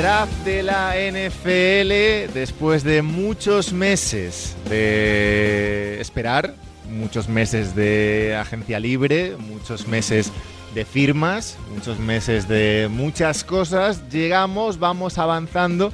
draft 0.00 0.32
de 0.46 0.62
la 0.62 0.94
NFL 0.94 2.32
después 2.32 2.84
de 2.84 3.02
muchos 3.02 3.70
meses 3.70 4.56
de 4.70 6.00
esperar, 6.00 6.54
muchos 6.88 7.28
meses 7.28 7.74
de 7.74 8.34
agencia 8.40 8.80
libre, 8.80 9.36
muchos 9.36 9.86
meses 9.86 10.32
de 10.74 10.86
firmas, 10.86 11.58
muchos 11.74 11.98
meses 11.98 12.48
de 12.48 12.88
muchas 12.90 13.44
cosas. 13.44 14.08
Llegamos, 14.08 14.78
vamos 14.78 15.18
avanzando 15.18 15.92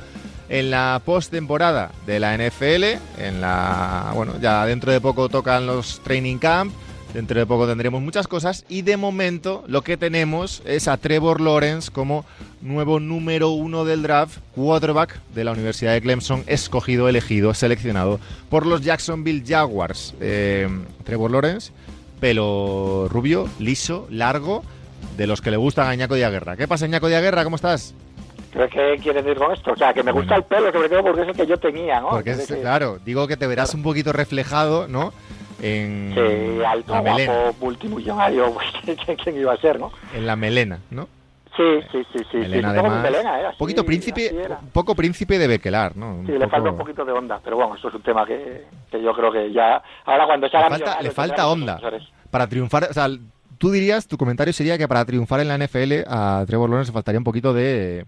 en 0.48 0.70
la 0.70 1.02
postemporada 1.04 1.90
de 2.06 2.20
la 2.20 2.36
NFL, 2.36 2.84
en 3.18 3.40
la 3.40 4.12
bueno, 4.14 4.34
ya 4.40 4.66
dentro 4.66 4.92
de 4.92 5.00
poco 5.00 5.28
tocan 5.28 5.66
los 5.66 6.00
training 6.04 6.38
camp 6.38 6.72
Dentro 7.14 7.38
de 7.38 7.46
poco 7.46 7.66
tendremos 7.66 8.02
muchas 8.02 8.28
cosas 8.28 8.64
y 8.68 8.82
de 8.82 8.96
momento 8.96 9.64
lo 9.68 9.82
que 9.82 9.96
tenemos 9.96 10.62
es 10.66 10.86
a 10.86 10.96
Trevor 10.96 11.40
Lawrence 11.40 11.90
como 11.90 12.26
nuevo 12.60 13.00
número 13.00 13.50
uno 13.50 13.84
del 13.84 14.02
draft, 14.02 14.38
quarterback 14.54 15.18
de 15.34 15.44
la 15.44 15.52
Universidad 15.52 15.92
de 15.92 16.02
Clemson, 16.02 16.44
escogido, 16.46 17.08
elegido, 17.08 17.54
seleccionado 17.54 18.20
por 18.50 18.66
los 18.66 18.82
Jacksonville 18.82 19.44
Jaguars. 19.46 20.14
Eh, 20.20 20.68
Trevor 21.04 21.30
Lawrence, 21.30 21.72
pelo 22.20 23.08
rubio, 23.08 23.48
liso, 23.58 24.06
largo, 24.10 24.62
de 25.16 25.26
los 25.26 25.40
que 25.40 25.50
le 25.50 25.56
gusta 25.56 25.88
a 25.88 25.94
Ñaco 25.94 26.14
Guerra. 26.14 26.56
¿Qué 26.56 26.68
pasa, 26.68 26.86
Ñaco 26.86 27.06
Guerra? 27.06 27.44
¿Cómo 27.44 27.56
estás? 27.56 27.94
¿Qué 28.52 28.98
quieres 29.02 29.24
decir 29.24 29.38
con 29.38 29.52
esto? 29.52 29.72
O 29.72 29.76
sea, 29.76 29.92
que 29.92 30.02
me 30.02 30.12
gusta 30.12 30.36
el 30.36 30.44
pelo, 30.44 30.72
sobre 30.72 30.88
todo 30.88 31.02
porque 31.02 31.22
es 31.22 31.28
el 31.28 31.36
que 31.36 31.46
yo 31.46 31.58
tenía, 31.58 32.00
¿no? 32.00 32.10
Porque 32.10 32.30
es, 32.30 32.46
claro, 32.46 32.98
digo 33.04 33.26
que 33.28 33.36
te 33.36 33.46
verás 33.46 33.74
un 33.74 33.82
poquito 33.82 34.12
reflejado, 34.12 34.88
¿no? 34.88 35.12
En 35.60 36.12
sí, 36.14 36.64
alto, 36.64 36.92
la 36.92 37.02
melena. 37.02 37.32
multimillonario, 37.60 38.54
¿quién 39.22 39.36
iba 39.38 39.52
a 39.52 39.56
ser, 39.56 39.78
no? 39.80 39.92
En 40.14 40.26
la 40.26 40.36
melena, 40.36 40.80
¿no? 40.90 41.08
Sí, 41.56 41.80
sí, 41.90 42.06
sí, 42.12 42.18
sí. 42.30 42.36
Melena, 42.36 42.72
sí, 42.72 42.78
además, 42.78 43.02
melena, 43.02 43.40
¿eh? 43.40 43.46
Un 43.46 43.58
poquito 43.58 43.84
príncipe, 43.84 44.30
un 44.60 44.70
poco 44.70 44.94
príncipe 44.94 45.38
de 45.38 45.46
Bequelar, 45.46 45.96
¿no? 45.96 46.16
Un 46.16 46.26
sí, 46.26 46.32
poco... 46.32 46.44
le 46.44 46.50
falta 46.50 46.70
un 46.70 46.76
poquito 46.76 47.04
de 47.04 47.12
onda, 47.12 47.40
pero 47.42 47.56
bueno, 47.56 47.74
esto 47.74 47.88
es 47.88 47.94
un 47.94 48.02
tema 48.02 48.26
que, 48.26 48.66
que 48.90 49.02
yo 49.02 49.14
creo 49.14 49.32
que 49.32 49.50
ya... 49.52 49.82
Ahora 50.04 50.26
cuando 50.26 50.48
se 50.48 50.58
le 50.58 50.68
falta, 50.68 51.00
le 51.00 51.10
falta 51.10 51.48
onda 51.48 51.80
para 52.30 52.46
triunfar, 52.46 52.88
o 52.90 52.92
sea, 52.92 53.08
tú 53.56 53.70
dirías, 53.70 54.06
tu 54.06 54.18
comentario 54.18 54.52
sería 54.52 54.76
que 54.76 54.86
para 54.86 55.04
triunfar 55.06 55.40
en 55.40 55.48
la 55.48 55.56
NFL 55.56 56.04
a 56.06 56.44
Trevor 56.46 56.68
Lawrence 56.68 56.92
faltaría 56.92 57.18
un 57.18 57.24
poquito 57.24 57.54
de 57.54 58.04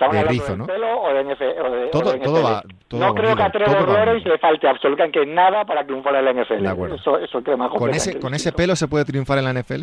Estamos 0.00 0.14
de 0.14 0.20
hablando 0.20 0.42
rizo, 0.42 0.56
¿no? 0.56 0.66
pelo 0.66 1.02
o 1.02 1.12
de, 1.12 1.24
NF, 1.24 1.40
o 1.42 1.70
de 1.70 1.86
todo, 1.88 2.08
o 2.08 2.12
de 2.12 2.18
NFL. 2.18 2.24
todo 2.24 2.42
va, 2.42 2.62
todo 2.88 3.00
no 3.00 3.14
creo 3.14 3.36
que 3.36 3.42
a 3.42 3.52
Trevor 3.52 3.84
todo 3.84 3.92
Lawrence 3.92 4.26
le 4.26 4.38
falte 4.38 4.66
absolutamente 4.66 5.26
nada 5.26 5.66
para 5.66 5.84
triunfar 5.84 6.14
en 6.14 6.24
la 6.24 6.32
NFL. 6.32 6.62
De 6.62 6.68
acuerdo. 6.68 6.94
Eso, 6.94 7.18
eso 7.18 7.42
creo 7.42 7.58
más 7.58 7.68
¿Con 7.68 7.90
ese, 7.90 8.18
¿Con 8.18 8.32
ese 8.32 8.50
pelo 8.52 8.74
se 8.76 8.88
puede 8.88 9.04
triunfar 9.04 9.36
en 9.36 9.44
la 9.44 9.52
NFL? 9.52 9.82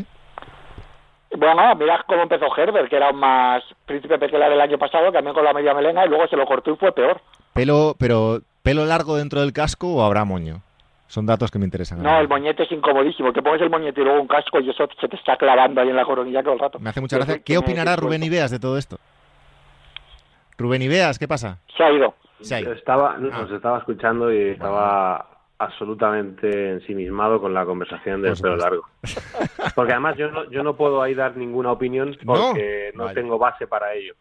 Bueno, 1.38 1.76
mira 1.76 2.04
cómo 2.08 2.24
empezó 2.24 2.48
Herbert, 2.58 2.90
que 2.90 2.96
era 2.96 3.12
un 3.12 3.20
más 3.20 3.62
príncipe 3.86 4.18
pequeño 4.18 4.50
del 4.50 4.60
año 4.60 4.80
pasado, 4.80 5.12
también 5.12 5.36
con 5.36 5.46
la 5.46 5.54
media 5.54 5.76
melena, 5.76 6.04
y 6.04 6.10
luego 6.10 6.28
se 6.28 6.36
lo 6.36 6.48
cortó 6.48 6.72
y 6.72 6.78
fue 6.78 6.92
peor. 6.94 7.22
Pelo, 7.54 7.96
pero 8.00 8.40
pelo 8.64 8.86
largo 8.86 9.18
dentro 9.18 9.42
del 9.42 9.54
casco 9.54 9.88
o 9.88 10.02
habrá 10.02 10.26
moño. 10.26 10.64
Son 11.06 11.28
datos 11.28 11.52
que 11.52 11.60
me 11.60 11.66
interesan. 11.66 12.02
No, 12.02 12.20
el 12.20 12.28
moñete 12.28 12.64
es 12.64 12.72
incomodísimo. 12.72 13.32
Que 13.32 13.44
pones 13.44 13.62
el 13.62 13.70
moñete 13.70 14.02
y 14.02 14.04
luego 14.04 14.20
un 14.20 14.28
casco 14.28 14.60
y 14.62 14.70
eso 14.72 14.90
se 15.00 15.08
te 15.08 15.16
está 15.16 15.38
clavando 15.38 15.80
ahí 15.80 15.90
en 15.90 15.96
la 15.96 16.06
coronilla 16.06 16.42
todo 16.42 16.54
el 16.54 16.60
rato. 16.60 16.80
Me 16.80 16.90
hace 16.90 17.02
mucha 17.02 17.18
gracia. 17.18 17.40
¿Qué 17.40 17.58
opinará 17.58 17.96
Rubén 17.96 18.24
Ibeas 18.24 18.50
de 18.50 18.60
todo 18.60 18.80
esto? 18.80 18.98
Rubén 20.58 20.82
Ibeas, 20.82 21.20
¿qué 21.20 21.28
pasa? 21.28 21.60
Se 21.76 21.84
ha 21.84 21.92
ido. 21.92 22.16
Se 22.42 22.56
ha 22.56 22.62
ido. 22.62 22.74
Estaba, 22.74 23.18
no, 23.18 23.30
Ah. 23.32 23.42
os 23.44 23.52
estaba 23.52 23.78
escuchando 23.80 24.32
y 24.32 24.50
estaba 24.50 25.30
absolutamente 25.60 26.72
ensimismado 26.72 27.42
con 27.42 27.54
la 27.54 27.66
conversación 27.66 28.22
del 28.22 28.36
pelo 28.36 28.58
largo. 28.58 28.84
Porque 29.76 29.94
además 29.94 30.16
yo 30.18 30.30
no, 30.32 30.50
yo 30.52 30.62
no 30.64 30.76
puedo 30.76 31.02
ahí 31.02 31.14
dar 31.16 31.36
ninguna 31.36 31.72
opinión 31.72 32.16
¿No? 32.24 32.34
porque 32.34 32.92
no, 32.96 33.06
Vale. 33.06 33.16
tengo 33.22 33.38
base 33.40 33.66
para 33.68 33.94
ello. 33.94 34.14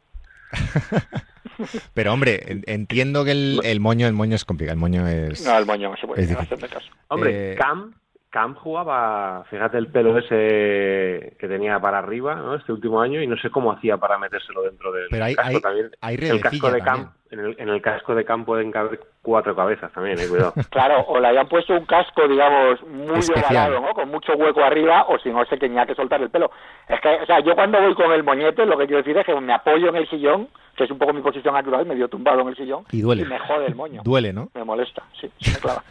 Pero 1.94 2.12
hombre, 2.12 2.42
en- 2.52 2.64
entiendo 2.66 3.24
que 3.24 3.30
el, 3.32 3.60
el 3.64 3.80
moño, 3.80 4.06
el 4.06 4.12
moño 4.12 4.34
es 4.34 4.44
complicado. 4.44 4.74
El 4.74 4.80
moño 4.80 5.06
es. 5.06 5.44
No, 5.46 5.56
el 5.56 5.64
moño 5.66 5.90
no 5.90 5.96
se 5.96 6.06
puede 6.06 6.22
hacerme 6.32 6.68
caso. 6.68 6.86
Hombre, 7.08 7.52
Eh, 7.52 7.56
Cam, 7.56 7.94
Cam 8.30 8.54
jugaba, 8.54 9.44
fíjate 9.48 9.78
el 9.78 9.86
pelo 9.88 10.18
ese 10.18 11.36
que 11.38 11.48
tenía 11.48 11.78
para 11.80 11.98
arriba, 11.98 12.34
¿no? 12.34 12.54
Este 12.56 12.72
último 12.72 13.00
año 13.00 13.22
y 13.22 13.26
no 13.26 13.36
sé 13.38 13.50
cómo 13.50 13.72
hacía 13.72 13.96
para 13.96 14.18
metérselo 14.18 14.62
dentro 14.62 14.92
del 14.92 15.06
Pero 15.10 15.24
hay- 15.24 15.34
casco 15.34 15.56
hay- 15.56 15.60
también. 15.62 15.90
hay 16.00 16.14
el 16.16 16.40
casco 16.40 16.70
de 16.70 16.80
también. 16.80 17.08
En 17.30 17.40
el, 17.40 17.56
en 17.58 17.68
el 17.68 17.82
casco 17.82 18.14
de 18.14 18.24
Cam 18.24 18.44
pueden 18.44 18.70
caber 18.70 19.00
cuatro 19.20 19.56
cabezas 19.56 19.92
también, 19.92 20.18
eh, 20.20 20.28
cuidado. 20.28 20.52
Claro, 20.70 21.00
o 21.08 21.18
le 21.18 21.26
habían 21.28 21.48
puesto 21.48 21.72
un 21.74 21.84
casco, 21.84 22.28
digamos, 22.28 22.80
muy 22.86 23.18
ovalado, 23.34 23.80
¿no? 23.80 23.88
Con 23.94 24.08
mucho 24.10 24.32
hueco 24.34 24.62
arriba, 24.62 25.04
o 25.08 25.18
si 25.18 25.30
no, 25.30 25.44
se 25.46 25.56
tenía 25.56 25.84
que 25.86 25.94
soltar 25.96 26.20
el 26.22 26.30
pelo. 26.30 26.50
Es 26.88 27.00
que, 27.00 27.08
o 27.08 27.26
sea, 27.26 27.40
yo 27.40 27.54
cuando 27.56 27.80
voy 27.80 27.94
con 27.94 28.12
el 28.12 28.22
moñete, 28.22 28.64
lo 28.64 28.78
que 28.78 28.86
quiero 28.86 28.98
decir 29.02 29.16
es 29.18 29.26
que 29.26 29.34
me 29.40 29.52
apoyo 29.52 29.88
en 29.88 29.96
el 29.96 30.08
sillón, 30.08 30.48
que 30.76 30.84
es 30.84 30.90
un 30.90 30.98
poco 30.98 31.12
mi 31.14 31.22
posición 31.22 31.54
natural, 31.54 31.86
medio 31.86 32.06
tumbado 32.06 32.42
en 32.42 32.48
el 32.48 32.56
sillón, 32.56 32.84
Y 32.92 33.00
duele. 33.00 33.24
me 33.24 33.38
jode 33.38 33.66
el 33.66 33.74
moño. 33.74 34.02
Duele, 34.04 34.32
¿no? 34.32 34.50
Me 34.54 34.62
molesta, 34.62 35.02
sí, 35.20 35.28
sí, 35.40 35.54
claro. 35.60 35.82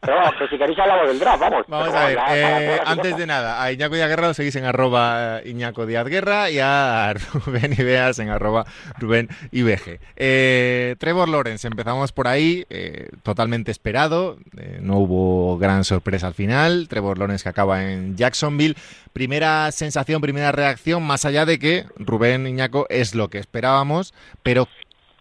Pero 0.00 0.16
vamos, 0.16 0.34
que 0.38 0.48
si 0.48 0.56
queréis 0.56 0.78
hablamos 0.78 1.08
del 1.08 1.18
draft, 1.18 1.40
vamos. 1.40 1.64
Vamos 1.66 1.88
Pero 1.88 1.98
a 1.98 2.06
ver, 2.06 2.18
eh, 2.30 2.80
antes 2.86 3.16
de 3.16 3.26
nada, 3.26 3.62
a 3.62 3.72
Iñaco 3.72 3.96
Díaz 3.96 4.08
Guerra 4.08 4.28
lo 4.28 4.34
seguís 4.34 4.54
en 4.56 4.64
arroba 4.66 5.40
eh, 5.40 5.50
Iñaco 5.50 5.84
Díaz 5.84 6.06
Guerra 6.06 6.48
y 6.48 6.58
a 6.60 7.12
Rubén 7.44 7.72
Ibeas 7.76 8.18
en 8.20 8.30
arroba 8.30 8.64
Rubén 8.98 9.28
IBG. 9.50 9.98
Eh, 10.16 10.53
Trevor 10.98 11.28
Lawrence, 11.28 11.66
empezamos 11.66 12.12
por 12.12 12.28
ahí, 12.28 12.66
eh, 12.70 13.08
totalmente 13.22 13.70
esperado, 13.70 14.38
eh, 14.56 14.78
no 14.80 14.98
hubo 14.98 15.58
gran 15.58 15.84
sorpresa 15.84 16.26
al 16.26 16.34
final, 16.34 16.88
Trevor 16.88 17.18
Lawrence 17.18 17.42
que 17.42 17.48
acaba 17.48 17.90
en 17.90 18.16
Jacksonville. 18.16 18.76
Primera 19.12 19.70
sensación, 19.72 20.20
primera 20.20 20.52
reacción, 20.52 21.02
más 21.02 21.24
allá 21.24 21.46
de 21.46 21.58
que 21.58 21.86
Rubén 21.96 22.46
Iñaco 22.46 22.86
es 22.90 23.14
lo 23.14 23.28
que 23.28 23.38
esperábamos, 23.38 24.14
pero 24.42 24.68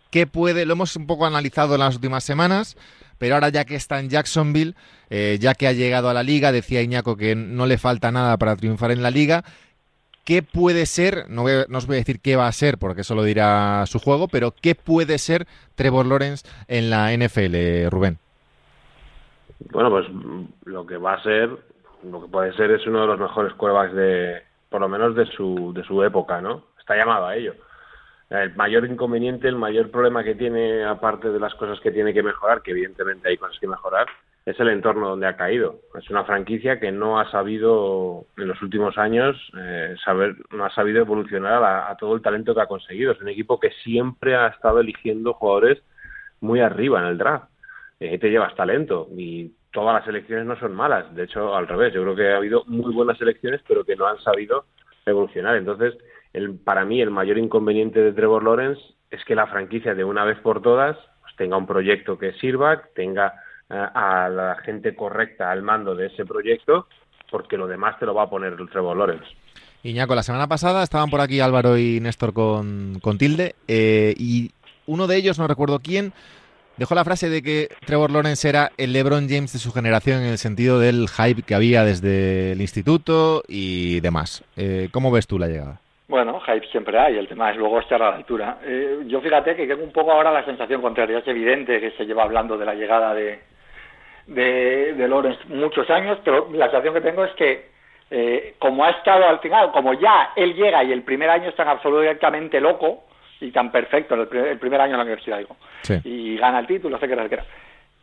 ¿qué 0.09 0.27
puede? 0.27 0.65
Lo 0.65 0.73
hemos 0.73 0.95
un 0.95 1.07
poco 1.07 1.25
analizado 1.25 1.75
en 1.75 1.81
las 1.81 1.95
últimas 1.95 2.23
semanas, 2.23 2.75
pero 3.17 3.35
ahora 3.35 3.49
ya 3.49 3.65
que 3.65 3.75
está 3.75 3.99
en 3.99 4.09
Jacksonville, 4.09 4.75
eh, 5.09 5.37
ya 5.39 5.55
que 5.55 5.67
ha 5.67 5.73
llegado 5.73 6.09
a 6.09 6.13
la 6.13 6.23
liga, 6.23 6.51
decía 6.51 6.81
Iñaco 6.81 7.17
que 7.17 7.35
no 7.35 7.65
le 7.65 7.77
falta 7.77 8.11
nada 8.11 8.37
para 8.37 8.55
triunfar 8.55 8.91
en 8.91 9.03
la 9.03 9.11
liga. 9.11 9.43
¿Qué 10.25 10.41
puede 10.41 10.85
ser? 10.85 11.29
No, 11.29 11.41
voy 11.41 11.51
no 11.67 11.77
os 11.77 11.87
voy 11.87 11.97
a 11.97 11.99
decir 11.99 12.21
qué 12.21 12.35
va 12.35 12.47
a 12.47 12.51
ser, 12.51 12.77
porque 12.77 13.01
eso 13.01 13.13
lo 13.13 13.23
dirá 13.23 13.85
su 13.87 13.99
juego, 13.99 14.27
pero 14.27 14.53
¿qué 14.61 14.73
puede 14.73 15.17
ser 15.17 15.45
Trevor 15.75 16.05
Lawrence 16.05 16.47
en 16.67 16.89
la 16.89 17.11
NFL, 17.11 17.89
Rubén? 17.89 18.17
Bueno, 19.71 19.89
pues 19.89 20.07
mm, 20.09 20.43
lo 20.65 20.85
que 20.85 20.97
va 20.97 21.13
a 21.13 21.23
ser, 21.23 21.49
lo 22.03 22.21
que 22.21 22.27
puede 22.27 22.53
ser 22.53 22.71
es 22.71 22.85
uno 22.87 23.01
de 23.01 23.07
los 23.07 23.19
mejores 23.19 23.53
quarterbacks 23.53 23.95
de, 23.95 24.41
por 24.69 24.81
lo 24.81 24.89
menos 24.89 25.15
de 25.15 25.25
su, 25.25 25.73
de 25.75 25.83
su 25.83 26.01
época, 26.03 26.41
¿no? 26.41 26.63
Está 26.79 26.95
llamado 26.95 27.27
a 27.27 27.35
ello. 27.35 27.55
El 28.29 28.55
mayor 28.55 28.85
inconveniente, 28.85 29.47
el 29.47 29.55
mayor 29.55 29.91
problema 29.91 30.23
que 30.23 30.35
tiene, 30.35 30.83
aparte 30.83 31.29
de 31.29 31.39
las 31.39 31.53
cosas 31.55 31.79
que 31.81 31.91
tiene 31.91 32.13
que 32.13 32.23
mejorar, 32.23 32.61
que 32.61 32.71
evidentemente 32.71 33.29
hay 33.29 33.37
cosas 33.37 33.59
que 33.59 33.67
mejorar, 33.67 34.07
es 34.45 34.59
el 34.59 34.69
entorno 34.69 35.09
donde 35.09 35.27
ha 35.27 35.37
caído. 35.37 35.79
Es 35.97 36.09
una 36.09 36.25
franquicia 36.25 36.79
que 36.79 36.91
no 36.91 37.19
ha 37.19 37.29
sabido, 37.31 38.25
en 38.37 38.47
los 38.47 38.61
últimos 38.61 38.97
años, 38.97 39.37
eh, 39.57 39.95
saber, 40.03 40.35
no 40.51 40.65
ha 40.65 40.69
sabido 40.69 40.99
evolucionar 40.99 41.63
a, 41.63 41.89
a 41.89 41.97
todo 41.97 42.15
el 42.15 42.21
talento 42.21 42.53
que 42.53 42.61
ha 42.61 42.67
conseguido. 42.67 43.13
Es 43.13 43.21
un 43.21 43.29
equipo 43.29 43.59
que 43.59 43.71
siempre 43.83 44.35
ha 44.35 44.47
estado 44.47 44.79
eligiendo 44.79 45.33
jugadores 45.33 45.81
muy 46.41 46.59
arriba 46.59 46.99
en 46.99 47.07
el 47.07 47.17
draft 47.17 47.53
eh, 48.03 48.19
te 48.19 48.29
llevas 48.29 48.53
talento 48.55 49.07
y 49.15 49.53
todas 49.71 49.95
las 49.95 50.07
elecciones 50.07 50.45
no 50.45 50.59
son 50.59 50.75
malas. 50.75 51.15
De 51.15 51.23
hecho, 51.23 51.55
al 51.55 51.69
revés, 51.69 51.93
yo 51.93 52.01
creo 52.01 52.15
que 52.15 52.33
ha 52.33 52.35
habido 52.35 52.65
muy 52.65 52.93
buenas 52.93 53.19
elecciones, 53.21 53.61
pero 53.65 53.85
que 53.85 53.95
no 53.95 54.07
han 54.07 54.19
sabido 54.19 54.65
evolucionar. 55.05 55.55
Entonces, 55.55 55.95
el, 56.33 56.59
para 56.59 56.83
mí, 56.83 57.01
el 57.01 57.11
mayor 57.11 57.37
inconveniente 57.37 58.01
de 58.01 58.11
Trevor 58.11 58.43
Lawrence 58.43 58.81
es 59.09 59.23
que 59.23 59.35
la 59.35 59.47
franquicia, 59.47 59.95
de 59.95 60.03
una 60.03 60.25
vez 60.25 60.37
por 60.39 60.61
todas, 60.61 60.97
pues, 61.21 61.33
tenga 61.37 61.55
un 61.55 61.65
proyecto 61.65 62.17
que 62.17 62.33
sirva, 62.33 62.83
tenga 62.93 63.35
a 63.73 64.29
la 64.29 64.55
gente 64.63 64.95
correcta 64.95 65.51
al 65.51 65.61
mando 65.61 65.95
de 65.95 66.07
ese 66.07 66.25
proyecto, 66.25 66.87
porque 67.29 67.57
lo 67.57 67.67
demás 67.67 67.97
te 67.99 68.05
lo 68.05 68.13
va 68.13 68.23
a 68.23 68.29
poner 68.29 68.53
el 68.53 68.69
Trevor 68.69 68.97
Lawrence. 68.97 69.25
Iñaco, 69.83 70.15
la 70.15 70.23
semana 70.23 70.47
pasada 70.47 70.83
estaban 70.83 71.09
por 71.09 71.19
aquí 71.19 71.41
Álvaro 71.41 71.77
y 71.77 71.99
Néstor 71.99 72.33
con, 72.33 72.99
con 73.01 73.17
Tilde, 73.17 73.55
eh, 73.67 74.13
y 74.17 74.51
uno 74.85 75.07
de 75.07 75.17
ellos, 75.17 75.39
no 75.39 75.47
recuerdo 75.47 75.79
quién, 75.79 76.13
dejó 76.77 76.95
la 76.95 77.03
frase 77.03 77.29
de 77.29 77.41
que 77.41 77.67
Trevor 77.85 78.11
Lawrence 78.11 78.47
era 78.47 78.71
el 78.77 78.93
LeBron 78.93 79.27
James 79.27 79.51
de 79.51 79.59
su 79.59 79.71
generación 79.71 80.21
en 80.21 80.29
el 80.29 80.37
sentido 80.37 80.79
del 80.79 81.07
hype 81.09 81.41
que 81.41 81.55
había 81.55 81.83
desde 81.83 82.53
el 82.53 82.61
instituto 82.61 83.43
y 83.47 83.99
demás. 83.99 84.43
Eh, 84.55 84.89
¿Cómo 84.91 85.11
ves 85.11 85.27
tú 85.27 85.37
la 85.37 85.47
llegada? 85.47 85.79
Bueno, 86.07 86.39
hype 86.41 86.67
siempre 86.67 86.97
hay, 86.99 87.17
el 87.17 87.27
tema 87.27 87.51
es 87.51 87.57
luego 87.57 87.79
estar 87.79 88.01
a 88.01 88.11
la 88.11 88.15
altura. 88.17 88.59
Eh, 88.63 89.03
yo 89.07 89.19
fíjate 89.19 89.55
que 89.55 89.67
tengo 89.67 89.83
un 89.83 89.91
poco 89.91 90.11
ahora 90.11 90.31
la 90.31 90.45
sensación 90.45 90.81
contraria. 90.81 91.19
Es 91.19 91.27
evidente 91.27 91.79
que 91.79 91.91
se 91.91 92.05
lleva 92.05 92.23
hablando 92.23 92.57
de 92.57 92.65
la 92.65 92.75
llegada 92.75 93.13
de, 93.13 93.39
de, 94.27 94.93
de 94.93 95.07
Lawrence 95.07 95.39
muchos 95.49 95.89
años, 95.89 96.17
pero 96.23 96.47
la 96.53 96.65
sensación 96.65 96.93
que 96.93 97.01
tengo 97.01 97.23
es 97.25 97.31
que 97.33 97.71
eh, 98.11 98.55
como 98.59 98.85
ha 98.85 98.91
estado 98.91 99.27
al 99.27 99.39
final, 99.39 99.71
como 99.71 99.93
ya 99.93 100.31
él 100.35 100.53
llega 100.53 100.83
y 100.83 100.91
el 100.91 101.03
primer 101.03 101.29
año 101.29 101.49
es 101.49 101.55
tan 101.55 101.67
absolutamente 101.67 102.61
loco 102.61 103.05
y 103.41 103.51
tan 103.51 103.71
perfecto, 103.71 104.15
el 104.15 104.27
primer, 104.27 104.49
el 104.49 104.59
primer 104.59 104.79
año 104.81 104.91
en 104.91 104.97
la 104.97 105.03
universidad, 105.03 105.39
digo, 105.39 105.55
Sí. 105.81 105.99
y 106.03 106.37
gana 106.37 106.59
el 106.59 106.67
título, 106.67 106.95
etcétera, 106.97 107.23
etcétera. 107.23 107.45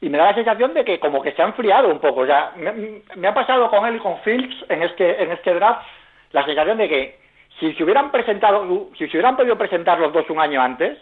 Y 0.03 0.09
me 0.09 0.19
da 0.19 0.25
la 0.27 0.35
sensación 0.35 0.75
de 0.75 0.85
que 0.85 0.99
como 0.99 1.23
que 1.23 1.33
se 1.33 1.43
ha 1.43 1.47
enfriado 1.47 1.89
un 1.89 1.99
poco. 1.99 2.21
O 2.23 2.27
sea, 2.27 2.53
me, 2.57 3.03
me 3.17 3.29
ha 3.29 3.35
pasado 3.35 3.71
con 3.71 3.87
él 3.87 3.97
y 3.97 3.99
con 4.01 4.19
Fields 4.21 4.65
en 4.69 4.83
este, 4.83 5.23
en 5.23 5.31
este 5.31 5.55
draft 5.55 5.87
la 6.33 6.45
sensación 6.45 6.79
de 6.79 6.89
que 6.89 7.19
si 7.59 7.73
se 7.75 7.85
hubieran 7.85 8.11
presentado, 8.11 8.89
si 8.97 9.07
se 9.09 9.17
hubieran 9.17 9.37
podido 9.37 9.57
presentar 9.59 9.99
los 10.01 10.13
dos 10.13 10.29
un 10.31 10.41
año 10.41 10.61
antes, 10.63 10.99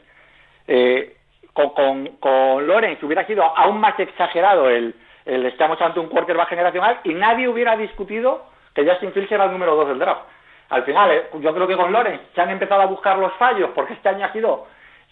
eh, 0.67 1.14
con, 1.53 1.71
con, 1.71 2.06
con 2.19 2.67
Lorenz 2.67 3.03
hubiera 3.03 3.25
sido 3.26 3.43
aún 3.44 3.81
más 3.81 3.99
exagerado 3.99 4.69
el, 4.69 4.94
el 5.29 5.45
estamos 5.47 5.81
ante 5.81 6.01
un 6.01 6.09
quarterback 6.09 6.49
generacional 6.49 7.01
y 7.05 7.13
nadie 7.13 7.49
hubiera 7.49 7.77
discutido 7.77 8.47
que 8.75 8.89
Justin 8.89 9.13
Fields 9.13 9.31
era 9.31 9.45
el 9.45 9.53
número 9.53 9.77
2 9.77 9.89
del 9.89 9.99
draft. 9.99 10.23
Al 10.71 10.85
final, 10.85 11.11
eh, 11.11 11.27
yo 11.41 11.55
creo 11.55 11.67
que 11.67 11.77
con 11.77 11.93
Lorenz 11.93 12.23
se 12.35 12.41
han 12.41 12.51
empezado 12.51 12.81
a 12.81 12.87
buscar 12.87 13.19
los 13.19 13.33
fallos 13.35 13.71
porque 13.75 13.93
este 13.93 14.09
año 14.09 14.25
ha 14.25 14.33
sido 14.33 14.67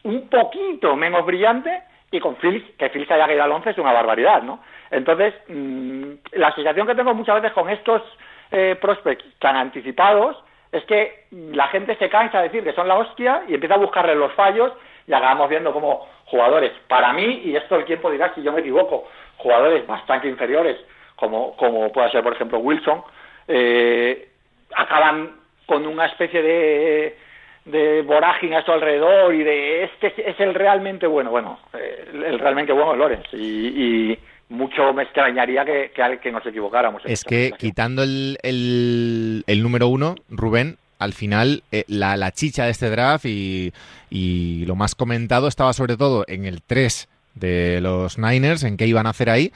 un 0.05 0.29
poquito 0.29 0.97
menos 0.97 1.25
brillante 1.27 1.83
y 2.11 2.19
con 2.19 2.37
Fields, 2.37 2.65
que 2.79 2.89
Fields 2.89 3.11
haya 3.11 3.27
caído 3.27 3.43
al 3.43 3.53
11 3.53 3.71
es 3.71 3.79
una 3.79 3.93
barbaridad, 3.93 4.43
¿no? 4.43 4.61
Entonces, 4.91 5.35
mmm, 5.49 6.13
la 6.33 6.55
sensación 6.55 6.87
que 6.87 6.95
tengo 6.95 7.13
muchas 7.13 7.37
veces 7.37 7.53
con 7.53 7.69
estos 7.69 8.03
eh, 8.51 8.77
prospects 8.81 9.39
tan 9.39 9.57
anticipados 9.57 10.43
es 10.73 10.85
que 10.85 11.27
la 11.31 11.69
gente 11.69 11.97
se 11.97 12.09
cansa 12.09 12.39
de 12.39 12.45
decir 12.45 12.65
que 12.65 12.73
son 12.73 12.89
la 12.89 12.97
hostia 12.97 13.43
y 13.49 13.55
empieza 13.55 13.75
a 13.75 13.79
buscarle 13.79 14.15
los 14.15 14.33
fallos 14.33 14.73
y 15.07 15.13
acabamos 15.13 15.49
viendo 15.49 15.73
como 15.73 16.07
jugadores, 16.27 16.73
para 16.89 17.13
mí, 17.13 17.43
y 17.45 17.57
esto 17.57 17.77
el 17.77 17.85
tiempo 17.85 18.11
dirá 18.11 18.35
si 18.35 18.43
yo 18.43 18.53
me 18.53 18.61
equivoco, 18.61 19.09
jugadores 19.37 19.87
bastante 19.87 20.29
inferiores, 20.29 20.77
como, 21.15 21.57
como 21.57 21.91
pueda 21.93 22.11
ser, 22.11 22.23
por 22.23 22.35
ejemplo, 22.35 22.59
Wilson, 22.59 23.03
eh, 23.49 24.29
acaban 24.75 25.33
con 25.67 25.87
una 25.87 26.07
especie 26.07 26.43
de, 26.43 27.19
de 27.65 28.03
vorágine 28.03 28.57
a 28.57 28.65
su 28.65 28.73
alrededor 28.73 29.35
y 29.35 29.43
de 29.43 29.85
este 29.85 30.31
es 30.31 30.39
el 30.41 30.55
realmente 30.55 31.07
bueno. 31.07 31.31
Bueno, 31.31 31.59
eh, 31.75 32.09
el 32.13 32.39
realmente 32.39 32.73
bueno 32.73 32.93
es 32.93 32.99
Lorenz 32.99 33.27
y, 33.33 34.13
y 34.13 34.19
mucho 34.49 34.93
me 34.93 35.03
extrañaría 35.03 35.65
que, 35.65 35.91
que, 35.95 36.19
que 36.19 36.33
nos 36.33 36.47
equivocáramos. 36.47 37.03
Es 37.05 37.25
que 37.25 37.53
quitando 37.59 38.03
el, 38.03 38.39
el, 38.43 39.45
el, 39.47 39.63
número 39.63 39.89
uno, 39.89 40.15
Rubén, 40.29 40.79
al 40.99 41.13
final 41.13 41.63
eh, 41.73 41.85
la, 41.89 42.17
la, 42.17 42.33
chicha 42.33 42.65
de 42.65 42.71
este 42.71 42.91
draft 42.91 43.27
y, 43.27 43.73
y, 44.11 44.65
lo 44.67 44.77
más 44.77 44.95
comentado 44.95 45.49
estaba 45.49 45.73
sobre 45.73 45.97
todo 45.97 46.25
en 46.29 46.45
el 46.45 46.63
3 46.63 47.09
de 47.35 47.81
los 47.81 48.19
Niners, 48.19 48.63
en 48.63 48.77
qué 48.77 48.87
iban 48.87 49.07
a 49.07 49.11
hacer 49.11 49.31
ahí. 49.31 49.53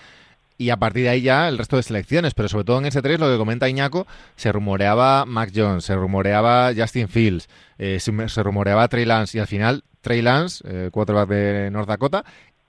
Y 0.59 0.69
a 0.69 0.77
partir 0.77 1.05
de 1.05 1.09
ahí 1.09 1.23
ya 1.23 1.49
el 1.49 1.57
resto 1.57 1.77
de 1.77 1.83
selecciones, 1.83 2.35
pero 2.35 2.51
sobre 2.51 2.65
todo 2.65 2.79
en 2.79 2.85
ese 2.85 3.01
3, 3.01 3.19
lo 3.19 3.31
que 3.31 3.39
comenta 3.39 3.71
Iñaco, 3.71 4.07
se 4.37 4.53
rumoreaba 4.53 5.25
Mac 5.25 5.53
Jones, 5.55 5.85
se 5.85 5.97
rumoreaba 5.97 6.73
Justin 6.77 7.09
Fields, 7.09 7.49
eh, 7.79 7.99
se, 7.99 8.43
rumoreaba 8.43 8.87
Trey 8.89 9.07
Lance 9.07 9.39
y 9.39 9.41
al 9.41 9.47
final 9.47 9.85
Trey 10.03 10.21
Lance, 10.21 10.63
eh, 10.69 10.91
de 11.29 11.71
North 11.71 11.89
Dakota, 11.89 12.27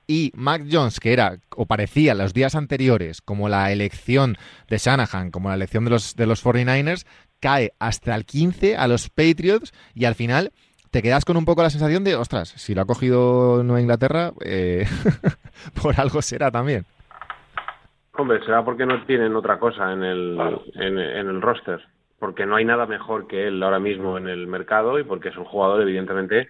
y 0.08 0.32
Mac 0.36 0.64
Jones, 0.72 1.02
que 1.02 1.12
era 1.12 1.38
o 1.56 1.66
parecía 1.66 2.16
los 2.16 2.34
días 2.34 2.56
anteriores 2.56 3.22
como 3.22 3.50
la 3.50 3.74
elección 3.74 4.38
de 4.70 4.78
Shanahan, 4.78 5.30
como 5.30 5.50
la 5.50 5.56
elección 5.56 5.84
de 5.84 5.90
los, 5.90 6.16
de 6.16 6.28
los 6.28 6.44
49ers, 6.46 7.06
cae 7.42 7.74
hasta 7.80 8.16
el 8.16 8.26
15 8.26 8.78
a 8.78 8.88
los 8.88 9.10
Patriots 9.10 9.74
y 9.94 10.06
al 10.06 10.16
final 10.16 10.52
te 10.92 11.02
quedas 11.02 11.26
con 11.26 11.38
un 11.38 11.46
poco 11.46 11.64
la 11.64 11.70
sensación 11.70 12.04
de, 12.04 12.16
ostras, 12.16 12.50
si 12.50 12.76
lo 12.76 12.82
ha 12.82 12.86
cogido 12.86 13.64
Nueva 13.64 13.82
Inglaterra, 13.82 14.32
eh, 14.44 14.86
por 15.82 16.00
algo 16.00 16.22
será 16.22 16.52
también. 16.52 16.86
Hombre, 18.14 18.44
será 18.46 18.64
porque 18.64 18.86
no 18.86 19.04
tienen 19.06 19.36
otra 19.36 19.58
cosa 19.58 19.94
en 19.94 20.04
el, 20.04 20.38
en, 20.76 21.00
en, 21.00 21.28
el 21.28 21.42
roster, 21.42 21.82
porque 22.20 22.46
no 22.46 22.58
hay 22.58 22.66
nada 22.66 22.86
mejor 22.86 23.26
que 23.26 23.48
él 23.48 23.64
ahora 23.64 23.80
mismo 23.80 24.18
en 24.18 24.28
el 24.28 24.48
mercado 24.48 25.00
y 25.00 25.04
porque 25.04 25.30
es 25.30 25.38
un 25.38 25.46
jugador 25.46 25.82
evidentemente 25.82 26.50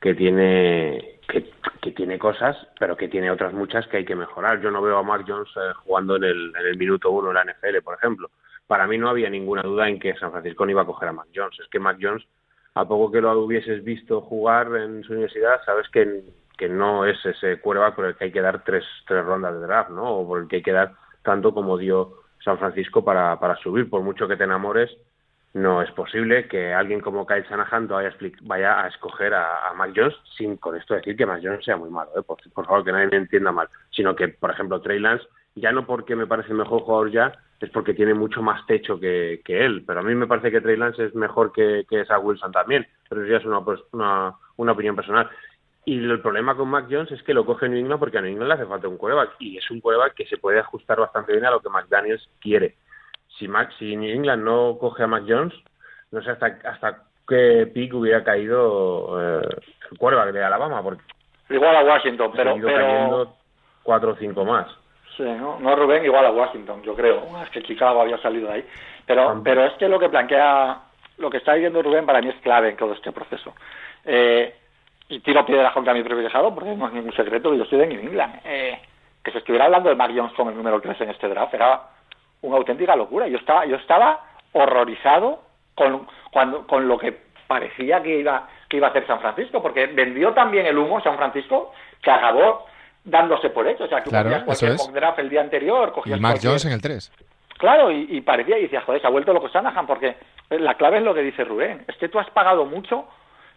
que 0.00 0.14
tiene 0.14 1.20
que, 1.28 1.50
que, 1.80 1.92
tiene 1.92 2.18
cosas, 2.18 2.56
pero 2.78 2.96
que 2.96 3.08
tiene 3.08 3.30
otras 3.30 3.52
muchas 3.52 3.86
que 3.86 3.98
hay 3.98 4.04
que 4.04 4.16
mejorar. 4.16 4.60
Yo 4.60 4.70
no 4.70 4.82
veo 4.82 4.98
a 4.98 5.02
Mark 5.02 5.24
Jones 5.26 5.48
eh, 5.56 5.72
jugando 5.84 6.16
en 6.16 6.24
el, 6.24 6.52
en 6.58 6.66
el 6.66 6.76
minuto 6.76 7.10
uno 7.10 7.28
en 7.28 7.34
la 7.34 7.44
NFL, 7.44 7.82
por 7.82 7.94
ejemplo. 7.94 8.30
Para 8.66 8.86
mí 8.86 8.98
no 8.98 9.08
había 9.08 9.30
ninguna 9.30 9.62
duda 9.62 9.88
en 9.88 9.98
que 9.98 10.14
San 10.16 10.32
Francisco 10.32 10.64
no 10.64 10.72
iba 10.72 10.82
a 10.82 10.86
coger 10.86 11.08
a 11.08 11.12
Mac 11.12 11.28
Jones. 11.34 11.58
Es 11.60 11.68
que 11.68 11.78
Mac 11.78 11.98
Jones, 12.00 12.26
a 12.74 12.86
poco 12.86 13.12
que 13.12 13.20
lo 13.20 13.38
hubieses 13.38 13.84
visto 13.84 14.20
jugar 14.20 14.74
en 14.76 15.02
su 15.04 15.12
universidad, 15.12 15.60
sabes 15.64 15.88
que, 15.90 16.22
que 16.56 16.68
no 16.68 17.04
es 17.04 17.24
ese 17.24 17.60
cuerva 17.60 17.94
por 17.94 18.06
el 18.06 18.16
que 18.16 18.24
hay 18.24 18.32
que 18.32 18.40
dar 18.40 18.64
tres, 18.64 18.84
tres 19.06 19.24
rondas 19.24 19.54
de 19.54 19.66
draft, 19.66 19.90
¿no? 19.90 20.18
O 20.18 20.26
por 20.26 20.40
el 20.40 20.48
que 20.48 20.56
hay 20.56 20.62
que 20.62 20.72
dar 20.72 20.94
tanto 21.22 21.54
como 21.54 21.78
dio 21.78 22.22
San 22.44 22.58
Francisco 22.58 23.04
para, 23.04 23.38
para 23.38 23.56
subir. 23.56 23.88
Por 23.88 24.02
mucho 24.02 24.26
que 24.26 24.36
te 24.36 24.44
enamores, 24.44 24.90
no 25.56 25.80
es 25.80 25.90
posible 25.92 26.48
que 26.48 26.74
alguien 26.74 27.00
como 27.00 27.26
Kyle 27.26 27.44
Shanahan 27.48 27.88
vaya 27.88 28.10
a, 28.10 28.14
vaya 28.42 28.84
a 28.84 28.88
escoger 28.88 29.32
a, 29.32 29.70
a, 29.70 29.72
Mac 29.72 29.92
Jones 29.96 30.14
sin 30.36 30.58
con 30.58 30.76
esto 30.76 30.94
decir 30.94 31.16
que 31.16 31.24
Mac 31.24 31.40
Jones 31.42 31.64
sea 31.64 31.78
muy 31.78 31.88
malo, 31.88 32.10
¿eh? 32.14 32.22
por, 32.22 32.36
por, 32.52 32.66
favor, 32.66 32.84
que 32.84 32.92
nadie 32.92 33.06
me 33.06 33.16
entienda 33.16 33.52
mal, 33.52 33.68
sino 33.90 34.14
que, 34.14 34.28
por 34.28 34.50
ejemplo, 34.50 34.82
Trey 34.82 34.98
Lance, 34.98 35.24
ya 35.54 35.72
no 35.72 35.86
porque 35.86 36.14
me 36.14 36.26
parece 36.26 36.52
mejor 36.52 36.82
jugador 36.82 37.10
ya, 37.10 37.32
es 37.60 37.70
porque 37.70 37.94
tiene 37.94 38.14
mucho 38.14 38.42
más 38.42 38.66
techo 38.66 39.00
que, 39.00 39.40
que 39.44 39.64
él, 39.64 39.84
pero 39.86 40.00
a 40.00 40.02
mí 40.02 40.14
me 40.14 40.26
parece 40.26 40.50
que 40.50 40.60
Trey 40.60 40.76
Lance 40.76 41.04
es 41.04 41.14
mejor 41.14 41.52
que, 41.52 41.84
que 41.88 42.00
esa 42.00 42.18
Wilson 42.18 42.52
también, 42.52 42.86
pero 43.08 43.22
eso 43.22 43.30
ya 43.30 43.38
es 43.38 43.44
una, 43.44 43.60
una, 43.92 44.34
una 44.56 44.72
opinión 44.72 44.96
personal. 44.96 45.28
Y 45.84 45.98
el 45.98 46.20
problema 46.20 46.56
con 46.56 46.68
Mac 46.68 46.86
Jones 46.90 47.12
es 47.12 47.22
que 47.22 47.32
lo 47.32 47.46
coge 47.46 47.68
New 47.68 47.78
England 47.78 48.00
porque 48.00 48.18
a 48.18 48.20
New 48.20 48.32
England 48.32 48.48
le 48.48 48.54
hace 48.54 48.66
falta 48.66 48.88
un 48.88 48.98
quarterback 48.98 49.36
y 49.38 49.56
es 49.56 49.70
un 49.70 49.80
quarterback 49.80 50.14
que 50.14 50.26
se 50.26 50.36
puede 50.36 50.58
ajustar 50.58 50.98
bastante 50.98 51.32
bien 51.32 51.46
a 51.46 51.50
lo 51.50 51.60
que 51.60 51.68
McDaniels 51.68 52.28
quiere. 52.40 52.74
Si, 53.38 53.46
Mac, 53.46 53.70
si 53.78 53.96
New 53.96 54.12
England 54.12 54.42
no 54.42 54.76
coge 54.78 55.04
a 55.04 55.06
Mac 55.06 55.24
Jones, 55.28 55.54
no 56.10 56.20
sé 56.22 56.30
hasta, 56.30 56.58
hasta 56.64 57.04
qué 57.26 57.70
pick 57.72 57.94
hubiera 57.94 58.24
caído 58.24 59.40
eh, 59.40 59.48
el 59.90 59.98
quarterback 59.98 60.32
de 60.32 60.44
Alabama. 60.44 60.82
Porque 60.82 61.04
igual 61.50 61.76
a 61.76 61.84
Washington, 61.84 62.32
pero... 62.34 62.56
pero... 62.60 63.36
cuatro 63.84 64.10
o 64.10 64.16
cinco 64.16 64.44
más. 64.44 64.66
Sí, 65.16 65.22
¿no? 65.22 65.58
no 65.58 65.74
Rubén, 65.74 66.04
igual 66.04 66.26
a 66.26 66.30
Washington, 66.30 66.82
yo 66.82 66.94
creo. 66.94 67.22
Es 67.42 67.50
que 67.50 67.62
Chicago 67.62 68.02
había 68.02 68.18
salido 68.18 68.48
de 68.48 68.54
ahí. 68.54 68.66
Pero, 69.06 69.40
pero 69.42 69.64
es 69.64 69.72
que 69.74 69.88
lo 69.88 69.98
que 69.98 70.08
plantea, 70.08 70.78
lo 71.18 71.30
que 71.30 71.38
está 71.38 71.54
diciendo 71.54 71.82
Rubén 71.82 72.04
para 72.04 72.20
mí 72.20 72.28
es 72.28 72.36
clave 72.42 72.70
en 72.70 72.76
todo 72.76 72.92
este 72.92 73.12
proceso. 73.12 73.54
Eh, 74.04 74.54
y 75.08 75.20
tiro 75.20 75.46
piedras 75.46 75.72
contra 75.72 75.94
mi 75.94 76.02
privilegiado 76.02 76.54
porque 76.54 76.74
no 76.74 76.86
es 76.88 76.92
ningún 76.92 77.14
secreto 77.14 77.50
que 77.50 77.58
yo 77.58 77.62
estoy 77.64 77.78
de 77.78 77.86
New 77.86 78.00
England. 78.00 78.40
Eh, 78.44 78.78
que 79.22 79.32
se 79.32 79.38
estuviera 79.38 79.64
hablando 79.64 79.88
de 79.88 79.96
Mark 79.96 80.14
como 80.36 80.50
el 80.50 80.56
número 80.56 80.80
3 80.80 81.00
en 81.00 81.10
este 81.10 81.28
draft 81.28 81.54
era 81.54 81.82
una 82.42 82.58
auténtica 82.58 82.94
locura. 82.94 83.26
Yo 83.26 83.38
estaba, 83.38 83.64
yo 83.64 83.76
estaba 83.76 84.20
horrorizado 84.52 85.40
con, 85.74 86.06
cuando, 86.30 86.66
con 86.66 86.86
lo 86.86 86.98
que 86.98 87.16
parecía 87.46 88.02
que 88.02 88.20
iba, 88.20 88.48
que 88.68 88.76
iba 88.76 88.88
a 88.88 88.90
hacer 88.90 89.06
San 89.06 89.20
Francisco, 89.20 89.62
porque 89.62 89.86
vendió 89.86 90.32
también 90.32 90.66
el 90.66 90.78
humo 90.78 91.00
San 91.00 91.16
Francisco 91.16 91.72
que 92.02 92.10
acabó 92.10 92.66
dándose 93.06 93.48
por 93.50 93.66
hecho. 93.66 93.84
O 93.84 93.88
sea, 93.88 94.02
tú 94.02 94.10
claro, 94.10 94.28
cogías 94.28 94.44
cualquier 94.44 94.72
es. 94.72 94.92
draft 94.92 95.18
el 95.20 95.30
día 95.30 95.40
anterior, 95.40 95.92
cogías 95.92 96.18
y 96.18 96.20
Mark 96.20 96.34
cualquier... 96.34 96.50
Jones 96.50 96.64
en 96.66 96.72
el 96.72 96.82
3. 96.82 97.12
Claro, 97.58 97.90
y, 97.90 98.06
y, 98.10 98.20
parecía, 98.20 98.58
y 98.58 98.62
decías, 98.62 98.84
joder, 98.84 99.00
se 99.00 99.06
ha 99.06 99.10
vuelto 99.10 99.32
loco 99.32 99.48
Shanahan, 99.48 99.86
porque 99.86 100.16
la 100.50 100.74
clave 100.74 100.98
es 100.98 101.02
lo 101.02 101.14
que 101.14 101.22
dice 101.22 101.44
Rubén, 101.44 101.84
es 101.88 101.96
que 101.96 102.08
tú 102.08 102.18
has 102.18 102.28
pagado 102.30 102.66
mucho, 102.66 103.06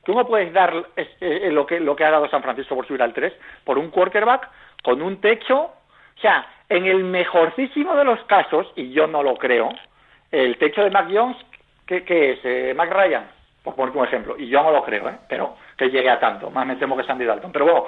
tú 0.03 0.13
no 0.13 0.25
puedes 0.25 0.53
dar 0.53 0.73
eh, 0.95 1.49
lo, 1.51 1.65
que, 1.65 1.79
lo 1.79 1.95
que 1.95 2.05
ha 2.05 2.11
dado 2.11 2.29
San 2.29 2.41
Francisco 2.41 2.75
por 2.75 2.87
subir 2.87 3.01
al 3.01 3.13
3 3.13 3.33
por 3.65 3.77
un 3.77 3.89
quarterback 3.89 4.49
con 4.83 5.01
un 5.01 5.19
techo, 5.19 5.59
o 5.59 6.21
sea, 6.21 6.47
en 6.69 6.85
el 6.85 7.03
mejorcísimo 7.03 7.95
de 7.95 8.05
los 8.05 8.23
casos, 8.23 8.67
y 8.75 8.91
yo 8.91 9.07
no 9.07 9.21
lo 9.21 9.35
creo, 9.35 9.69
el 10.31 10.57
techo 10.57 10.81
de 10.81 10.91
Mac 10.91 11.09
Jones, 11.11 11.37
¿qué, 11.85 12.03
qué 12.03 12.31
es? 12.31 12.39
Eh, 12.43 12.73
Mac 12.75 12.91
Ryan, 12.91 13.27
por 13.63 13.75
poner 13.75 13.95
un 13.97 14.05
ejemplo, 14.05 14.35
y 14.37 14.47
yo 14.47 14.63
no 14.63 14.71
lo 14.71 14.83
creo, 14.83 15.09
¿eh? 15.09 15.17
pero 15.27 15.57
que 15.77 15.89
llegue 15.89 16.09
a 16.09 16.19
tanto, 16.19 16.49
más 16.49 16.65
me 16.65 16.77
temo 16.77 16.95
que 16.95 17.03
Sandy 17.03 17.25
Dalton, 17.25 17.51
pero 17.51 17.65
bueno, 17.65 17.85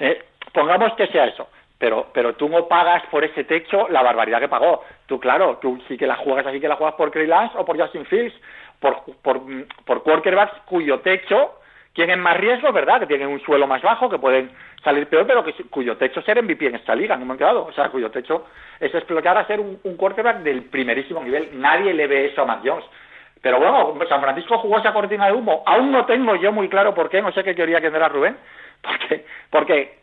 eh, 0.00 0.24
pongamos 0.52 0.94
que 0.94 1.06
sea 1.08 1.26
eso, 1.26 1.48
pero, 1.78 2.08
pero 2.12 2.34
tú 2.34 2.48
no 2.48 2.68
pagas 2.68 3.02
por 3.10 3.24
ese 3.24 3.44
techo 3.44 3.88
la 3.88 4.02
barbaridad 4.02 4.40
que 4.40 4.48
pagó. 4.48 4.84
Tú, 5.06 5.18
claro, 5.18 5.58
tú 5.60 5.82
sí 5.88 5.96
que 5.96 6.06
la 6.06 6.16
juegas 6.16 6.46
así 6.46 6.60
que 6.60 6.68
la 6.68 6.76
juegas 6.76 6.94
por 6.96 7.10
Trey 7.10 7.26
Lance 7.26 7.56
o 7.58 7.64
por 7.64 7.80
Justin 7.80 8.06
Fields, 8.06 8.34
por, 8.78 9.02
por, 9.22 9.40
por 9.84 10.02
quarterbacks 10.02 10.60
cuyo 10.66 11.00
techo 11.00 11.58
tienen 11.92 12.20
más 12.20 12.36
riesgo, 12.36 12.72
¿verdad? 12.72 13.00
Que 13.00 13.06
tienen 13.06 13.28
un 13.28 13.40
suelo 13.40 13.66
más 13.66 13.82
bajo, 13.82 14.08
que 14.08 14.18
pueden 14.18 14.50
salir 14.82 15.06
peor, 15.08 15.26
pero 15.26 15.44
que, 15.44 15.52
cuyo 15.64 15.96
techo 15.96 16.20
es 16.20 16.26
ser 16.26 16.42
MVP 16.42 16.66
en 16.66 16.76
esta 16.76 16.94
liga, 16.94 17.16
no 17.16 17.26
me 17.26 17.32
han 17.32 17.38
quedado. 17.38 17.66
O 17.66 17.72
sea, 17.72 17.90
cuyo 17.90 18.10
techo 18.10 18.46
es 18.80 18.94
explotar 18.94 19.36
a 19.36 19.46
ser 19.46 19.60
un, 19.60 19.78
un 19.82 19.96
quarterback 19.96 20.38
del 20.38 20.64
primerísimo 20.64 21.22
nivel. 21.22 21.50
Nadie 21.60 21.92
le 21.92 22.06
ve 22.06 22.26
eso 22.26 22.42
a 22.42 22.46
Mac 22.46 22.60
Jones. 22.64 22.84
Pero 23.42 23.58
bueno, 23.58 23.98
San 24.08 24.20
Francisco 24.20 24.58
jugó 24.58 24.78
esa 24.78 24.92
cortina 24.92 25.26
de 25.26 25.32
humo. 25.32 25.64
Aún 25.66 25.90
no 25.90 26.06
tengo 26.06 26.36
yo 26.36 26.52
muy 26.52 26.68
claro 26.68 26.94
por 26.94 27.10
qué, 27.10 27.20
no 27.20 27.32
sé 27.32 27.42
qué 27.42 27.54
teoría 27.54 27.80
tendrá 27.80 28.08
Rubén, 28.08 28.36
porque, 28.80 29.26
porque 29.50 30.01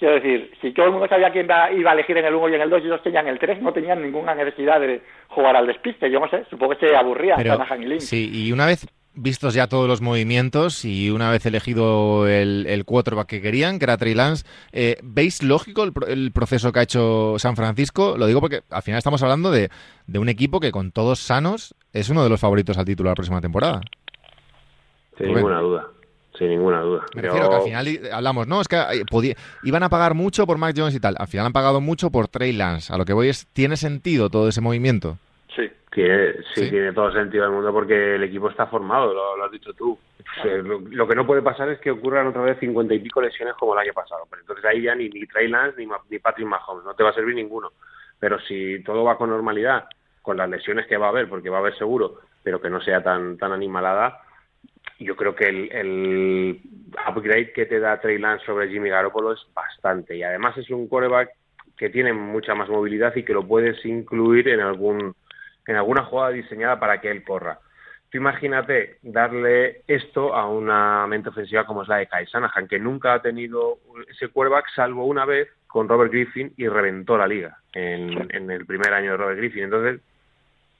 Quiero 0.00 0.14
decir, 0.14 0.50
si 0.62 0.72
todo 0.72 0.86
el 0.86 0.92
mundo 0.92 1.06
sabía 1.08 1.30
quién 1.30 1.44
iba, 1.44 1.70
iba 1.72 1.90
a 1.90 1.92
elegir 1.92 2.16
en 2.16 2.24
el 2.24 2.34
1 2.34 2.48
y 2.48 2.54
en 2.54 2.62
el 2.62 2.70
2 2.70 2.80
y 2.82 2.86
ellos 2.86 3.02
tenían 3.02 3.28
el 3.28 3.38
3, 3.38 3.60
no 3.60 3.70
tenían 3.70 4.00
ninguna 4.00 4.34
necesidad 4.34 4.80
de 4.80 5.02
jugar 5.28 5.54
al 5.54 5.66
despiste. 5.66 6.10
Yo 6.10 6.18
no 6.18 6.28
sé, 6.30 6.46
supongo 6.48 6.74
que 6.74 6.86
se 6.86 6.96
aburría 6.96 7.36
Pero, 7.36 7.50
Shanahan 7.50 7.82
y 7.82 7.86
Lynch. 7.86 8.00
Sí, 8.00 8.30
y 8.32 8.50
una 8.50 8.64
vez 8.64 8.86
vistos 9.12 9.52
ya 9.52 9.66
todos 9.66 9.86
los 9.86 10.00
movimientos 10.00 10.86
y 10.86 11.10
una 11.10 11.30
vez 11.30 11.44
elegido 11.44 12.26
el, 12.26 12.64
el 12.66 12.86
quarterback 12.86 13.26
que 13.26 13.42
querían, 13.42 13.78
que 13.78 13.84
era 13.84 13.98
Trey 13.98 14.14
Lance, 14.14 14.46
eh, 14.72 14.96
¿veis 15.02 15.42
lógico 15.42 15.84
el, 15.84 15.92
el, 16.08 16.32
proceso 16.32 16.72
que 16.72 16.78
ha 16.78 16.84
hecho 16.84 17.38
San 17.38 17.54
Francisco? 17.54 18.16
Lo 18.16 18.26
digo 18.26 18.40
porque 18.40 18.60
al 18.70 18.80
final 18.80 18.96
estamos 18.96 19.22
hablando 19.22 19.50
de, 19.50 19.68
de 20.06 20.18
un 20.18 20.30
equipo 20.30 20.60
que 20.60 20.72
con 20.72 20.92
todos 20.92 21.18
sanos 21.18 21.74
es 21.92 22.08
uno 22.08 22.24
de 22.24 22.30
los 22.30 22.40
favoritos 22.40 22.78
al 22.78 22.86
título 22.86 23.08
de 23.08 23.12
la 23.12 23.16
próxima 23.16 23.42
temporada. 23.42 23.82
Sin 25.18 25.34
ninguna 25.34 25.60
duda 25.60 25.88
sin 26.40 26.48
ninguna 26.48 26.80
duda. 26.80 27.04
Me 27.14 27.22
refiero 27.22 27.44
Yo... 27.44 27.50
que 27.50 27.56
al 27.56 27.62
final 27.62 28.12
hablamos, 28.12 28.48
no, 28.48 28.62
es 28.62 28.68
que 28.68 28.78
podía, 29.10 29.34
iban 29.62 29.82
a 29.82 29.90
pagar 29.90 30.14
mucho 30.14 30.46
por 30.46 30.56
Mac 30.56 30.74
Jones 30.74 30.94
y 30.94 31.00
tal. 31.00 31.14
Al 31.18 31.28
final 31.28 31.46
han 31.46 31.52
pagado 31.52 31.82
mucho 31.82 32.10
por 32.10 32.28
Trey 32.28 32.52
Lance. 32.52 32.92
A 32.92 32.96
lo 32.96 33.04
que 33.04 33.12
voy 33.12 33.28
es, 33.28 33.46
¿tiene 33.52 33.76
sentido 33.76 34.30
todo 34.30 34.48
ese 34.48 34.62
movimiento? 34.62 35.18
Sí, 35.54 35.70
Tiene, 35.92 36.32
sí, 36.54 36.70
tiene 36.70 36.94
todo 36.94 37.12
sentido 37.12 37.44
del 37.44 37.52
mundo 37.52 37.72
porque 37.72 38.14
el 38.14 38.22
equipo 38.22 38.48
está 38.48 38.66
formado, 38.66 39.12
lo, 39.12 39.44
has 39.44 39.50
dicho 39.50 39.74
tú. 39.74 39.98
lo, 40.44 41.06
que 41.06 41.14
no 41.14 41.26
puede 41.26 41.42
pasar 41.42 41.68
es 41.68 41.78
que 41.78 41.90
ocurran 41.90 42.28
otra 42.28 42.40
vez 42.40 42.58
cincuenta 42.58 42.94
y 42.94 43.00
pico 43.00 43.20
lesiones 43.20 43.54
como 43.56 43.74
el 43.74 43.80
año 43.80 43.92
pasado. 43.92 44.22
Pero 44.30 44.40
entonces 44.40 44.64
ahí 44.64 44.82
ya 44.82 44.94
ni, 44.94 45.10
ni 45.10 45.26
Trey 45.26 45.48
Lance 45.48 45.76
ni, 45.78 45.86
ni 46.08 46.18
Patrick 46.20 46.48
Mahomes, 46.48 46.86
no 46.86 46.94
te 46.94 47.02
va 47.02 47.10
a 47.10 47.14
servir 47.14 47.34
ninguno. 47.34 47.72
Pero 48.18 48.40
si 48.40 48.82
todo 48.82 49.04
va 49.04 49.18
con 49.18 49.28
normalidad, 49.28 49.88
con 50.22 50.38
las 50.38 50.48
lesiones 50.48 50.86
que 50.86 50.96
va 50.96 51.06
a 51.06 51.10
haber, 51.10 51.28
porque 51.28 51.50
va 51.50 51.58
a 51.58 51.60
haber 51.60 51.76
seguro, 51.76 52.20
pero 52.42 52.62
que 52.62 52.70
no 52.70 52.80
sea 52.80 53.02
tan, 53.02 53.36
tan 53.36 53.52
animalada, 53.52 54.22
yo 55.04 55.16
creo 55.16 55.34
que 55.34 55.48
el, 55.48 55.72
el 55.72 56.60
upgrade 57.08 57.52
que 57.52 57.66
te 57.66 57.80
da 57.80 58.00
Trey 58.00 58.18
Lance 58.18 58.44
sobre 58.44 58.68
Jimmy 58.68 58.90
Garoppolo 58.90 59.32
es 59.32 59.40
bastante. 59.54 60.16
Y 60.16 60.22
además 60.22 60.56
es 60.58 60.70
un 60.70 60.88
quarterback 60.88 61.30
que 61.76 61.90
tiene 61.90 62.12
mucha 62.12 62.54
más 62.54 62.68
movilidad 62.68 63.16
y 63.16 63.22
que 63.22 63.32
lo 63.32 63.46
puedes 63.46 63.84
incluir 63.84 64.48
en 64.48 64.60
algún 64.60 65.14
en 65.66 65.76
alguna 65.76 66.04
jugada 66.04 66.30
diseñada 66.30 66.78
para 66.78 67.00
que 67.00 67.10
él 67.10 67.22
corra. 67.24 67.58
Tú 68.10 68.18
imagínate 68.18 68.98
darle 69.02 69.82
esto 69.86 70.34
a 70.34 70.48
una 70.48 71.06
mente 71.06 71.28
ofensiva 71.28 71.64
como 71.64 71.82
es 71.82 71.88
la 71.88 71.98
de 71.98 72.08
Kai 72.08 72.26
Sanahan, 72.26 72.66
que 72.66 72.80
nunca 72.80 73.14
ha 73.14 73.22
tenido 73.22 73.78
ese 74.08 74.28
quarterback 74.28 74.66
salvo 74.74 75.06
una 75.06 75.24
vez 75.24 75.48
con 75.68 75.88
Robert 75.88 76.10
Griffin 76.10 76.52
y 76.56 76.66
reventó 76.66 77.16
la 77.16 77.28
liga 77.28 77.58
en, 77.72 78.50
el 78.50 78.66
primer 78.66 78.92
año 78.92 79.12
de 79.12 79.16
Robert 79.16 79.38
Griffin. 79.38 79.64
Entonces, 79.64 80.00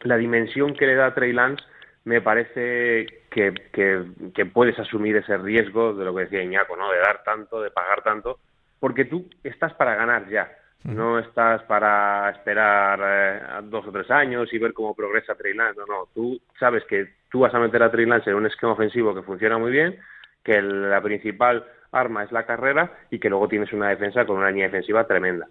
la 0.00 0.16
dimensión 0.16 0.74
que 0.74 0.86
le 0.86 0.96
da 0.96 1.14
Trey 1.14 1.32
Lance 1.32 1.62
me 2.04 2.20
parece 2.20 3.06
que, 3.30 3.52
que, 3.72 4.46
puedes 4.46 4.78
asumir 4.78 5.16
ese 5.16 5.36
riesgo 5.36 5.94
de 5.94 6.04
lo 6.04 6.14
que 6.14 6.22
decía 6.22 6.42
Iñaco, 6.42 6.76
¿no? 6.76 6.90
De 6.90 6.98
dar 6.98 7.22
tanto, 7.24 7.60
de 7.60 7.70
pagar 7.70 8.02
tanto, 8.02 8.38
porque 8.78 9.04
tú 9.04 9.28
estás 9.44 9.74
para 9.74 9.94
ganar 9.94 10.28
ya. 10.28 10.50
No 10.82 11.18
estás 11.18 11.62
para 11.64 12.30
esperar 12.30 13.00
eh, 13.02 13.42
dos 13.64 13.86
o 13.86 13.92
tres 13.92 14.10
años 14.10 14.50
y 14.50 14.58
ver 14.58 14.72
cómo 14.72 14.94
progresa 14.94 15.34
Trey 15.34 15.52
Lance. 15.52 15.78
No, 15.78 15.86
no. 15.86 16.08
Tú 16.14 16.40
sabes 16.58 16.84
que 16.84 17.16
tú 17.30 17.40
vas 17.40 17.52
a 17.54 17.58
meter 17.58 17.82
a 17.82 17.90
Trey 17.90 18.06
Lance 18.06 18.30
en 18.30 18.36
un 18.36 18.46
esquema 18.46 18.72
ofensivo 18.72 19.14
que 19.14 19.22
funciona 19.22 19.58
muy 19.58 19.70
bien, 19.70 19.98
que 20.42 20.62
la 20.62 21.02
principal 21.02 21.66
arma 21.92 22.24
es 22.24 22.32
la 22.32 22.46
carrera 22.46 22.90
y 23.10 23.18
que 23.18 23.28
luego 23.28 23.48
tienes 23.48 23.72
una 23.74 23.90
defensa 23.90 24.24
con 24.24 24.38
una 24.38 24.50
línea 24.50 24.66
defensiva 24.66 25.06
tremenda. 25.06 25.48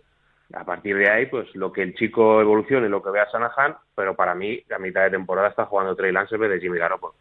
A 0.55 0.63
partir 0.63 0.97
de 0.97 1.09
ahí, 1.09 1.27
pues 1.27 1.53
lo 1.55 1.71
que 1.71 1.83
el 1.83 1.93
chico 1.93 2.41
evolucione, 2.41 2.89
lo 2.89 3.03
que 3.03 3.11
vea 3.11 3.29
Sanahan, 3.29 3.75
pero 3.95 4.15
para 4.15 4.33
mí, 4.33 4.59
a 4.75 4.79
mitad 4.79 5.03
de 5.03 5.11
temporada 5.11 5.49
está 5.49 5.65
jugando 5.65 5.95
Trey 5.95 6.11
Lance 6.11 6.33
en 6.33 6.41
vez 6.41 6.49
de 6.49 6.59
Jimmy 6.59 6.79
Garoppolo. 6.79 7.13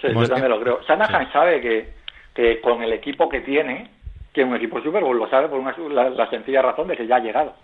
Sí, 0.00 0.08
yo 0.14 0.28
también 0.28 0.48
lo 0.48 0.60
creo. 0.60 0.82
Sanahan 0.84 1.30
sabe 1.30 1.60
que, 1.60 1.92
que 2.34 2.60
con 2.62 2.82
el 2.82 2.92
equipo 2.94 3.28
que 3.28 3.40
tiene, 3.40 3.90
que 4.32 4.44
un 4.44 4.54
equipo 4.54 4.80
Super 4.80 5.02
Bowl 5.02 5.18
lo 5.18 5.28
sabe 5.28 5.48
por 5.48 5.58
una, 5.58 5.76
la, 6.08 6.30
sencilla 6.30 6.62
razón 6.62 6.88
de 6.88 6.96
que 6.96 7.06
ya 7.06 7.16
ha 7.16 7.20
llegado. 7.20 7.54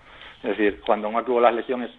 Es 0.43 0.51
decir, 0.51 0.83
cuando 0.85 1.11
no 1.11 1.25
tuvo 1.25 1.41
las 1.41 1.55
lesiones 1.55 1.91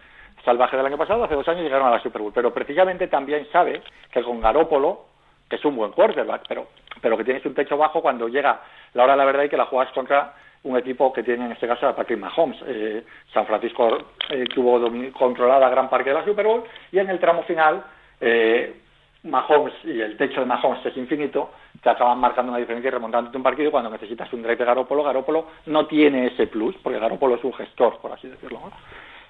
salvajes 0.45 0.77
del 0.77 0.85
año 0.85 0.97
pasado, 0.97 1.23
hace 1.23 1.33
dos 1.33 1.47
años 1.47 1.63
llegaron 1.63 1.87
a 1.87 1.91
la 1.91 2.03
Super 2.03 2.21
Bowl. 2.21 2.33
Pero 2.35 2.53
precisamente 2.53 3.07
también 3.07 3.47
sabe 3.51 3.81
que 4.11 4.21
con 4.21 4.39
Garópolo, 4.39 5.05
que 5.49 5.55
es 5.55 5.65
un 5.65 5.75
buen 5.75 5.91
quarterback, 5.91 6.43
pero, 6.47 6.67
pero 7.01 7.17
que 7.17 7.23
tienes 7.23 7.45
un 7.45 7.55
techo 7.55 7.77
bajo 7.77 8.01
cuando 8.01 8.27
llega 8.27 8.61
la 8.93 9.03
hora 9.03 9.13
de 9.13 9.17
la 9.17 9.25
verdad 9.25 9.43
y 9.43 9.49
que 9.49 9.57
la 9.57 9.65
juegas 9.65 9.91
contra 9.93 10.35
un 10.67 10.77
equipo 10.77 11.13
que 11.13 11.23
tiene 11.23 11.45
en 11.45 11.51
este 11.53 11.67
caso 11.67 11.87
a 11.87 11.95
Patrick 11.95 12.19
Mahomes. 12.19 12.57
Eh, 12.65 13.03
San 13.33 13.45
Francisco 13.45 13.97
eh, 14.29 14.45
tuvo 14.53 14.79
controlada 15.13 15.69
gran 15.69 15.89
parte 15.89 16.09
de 16.09 16.15
la 16.15 16.25
Super 16.25 16.45
Bowl 16.45 16.63
y 16.91 16.99
en 16.99 17.09
el 17.09 17.19
tramo 17.19 17.43
final 17.43 17.83
eh, 18.19 18.75
Mahomes 19.23 19.73
y 19.85 19.99
el 20.01 20.17
techo 20.17 20.41
de 20.41 20.45
Mahomes 20.45 20.85
es 20.85 20.97
infinito, 20.97 21.51
te 21.81 21.89
acaban 21.89 22.19
marcando 22.19 22.51
una 22.51 22.59
diferencia 22.59 22.89
y 22.89 22.91
remontándote 22.91 23.37
un 23.37 23.43
partido 23.43 23.71
cuando 23.71 23.89
necesitas 23.89 24.31
un 24.33 24.41
drive 24.41 24.57
de 24.57 24.65
Garópolo. 24.65 25.03
Garópolo 25.03 25.47
no 25.67 25.87
tiene 25.87 26.27
ese 26.27 26.47
plus, 26.47 26.75
porque 26.83 26.99
Garópolo 26.99 27.35
es 27.35 27.43
un 27.43 27.53
gestor, 27.53 27.99
por 27.99 28.11
así 28.11 28.27
decirlo. 28.27 28.59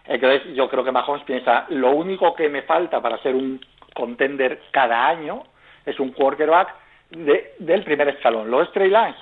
Entonces, 0.05 0.55
yo 0.55 0.69
creo 0.69 0.83
que 0.83 0.91
Mahomes 0.91 1.23
piensa, 1.23 1.65
lo 1.69 1.91
único 1.91 2.33
que 2.33 2.49
me 2.49 2.63
falta 2.63 3.01
para 3.01 3.17
ser 3.19 3.35
un 3.35 3.59
contender 3.93 4.61
cada 4.71 5.07
año 5.07 5.43
es 5.85 5.99
un 5.99 6.11
quarterback 6.11 6.73
de, 7.11 7.53
del 7.59 7.83
primer 7.83 8.09
escalón. 8.09 8.49
¿Lo 8.49 8.61
es 8.61 8.71
Trey 8.71 8.89
Lance? 8.89 9.19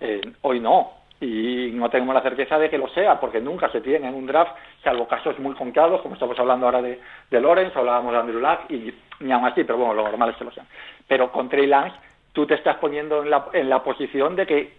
Eh, 0.00 0.20
hoy 0.42 0.58
no, 0.58 1.01
y 1.22 1.70
no 1.72 1.88
tenemos 1.88 2.14
la 2.14 2.22
certeza 2.22 2.58
de 2.58 2.68
que 2.68 2.78
lo 2.78 2.88
sea, 2.88 3.20
porque 3.20 3.40
nunca 3.40 3.70
se 3.70 3.80
tiene 3.80 4.08
en 4.08 4.14
un 4.14 4.26
draft, 4.26 4.52
salvo 4.82 5.06
casos 5.06 5.38
muy 5.38 5.54
contados, 5.54 6.02
como 6.02 6.14
estamos 6.14 6.36
hablando 6.38 6.66
ahora 6.66 6.82
de, 6.82 7.00
de 7.30 7.40
Lawrence, 7.40 7.78
hablábamos 7.78 8.12
de 8.12 8.18
Andrew 8.18 8.40
Luck, 8.40 8.70
y 8.70 8.92
ni 9.20 9.30
aún 9.30 9.44
así, 9.44 9.62
pero 9.62 9.78
bueno, 9.78 9.94
lo 9.94 10.02
normal 10.02 10.30
es 10.30 10.36
que 10.36 10.44
lo 10.44 10.50
sean. 10.50 10.66
Pero 11.06 11.30
con 11.30 11.48
Trey 11.48 11.68
Lance, 11.68 11.96
tú 12.32 12.44
te 12.44 12.54
estás 12.54 12.76
poniendo 12.78 13.22
en 13.22 13.30
la, 13.30 13.46
en 13.52 13.70
la 13.70 13.84
posición 13.84 14.34
de 14.34 14.46
que 14.46 14.72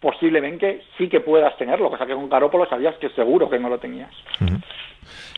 posiblemente 0.00 0.82
sí 0.98 1.08
que 1.08 1.20
puedas 1.20 1.56
tenerlo, 1.56 1.90
cosa 1.90 2.06
que 2.06 2.14
con 2.14 2.28
Garoppolo 2.28 2.68
sabías 2.68 2.96
que 2.96 3.10
seguro 3.10 3.48
que 3.48 3.60
no 3.60 3.68
lo 3.68 3.78
tenías. 3.78 4.10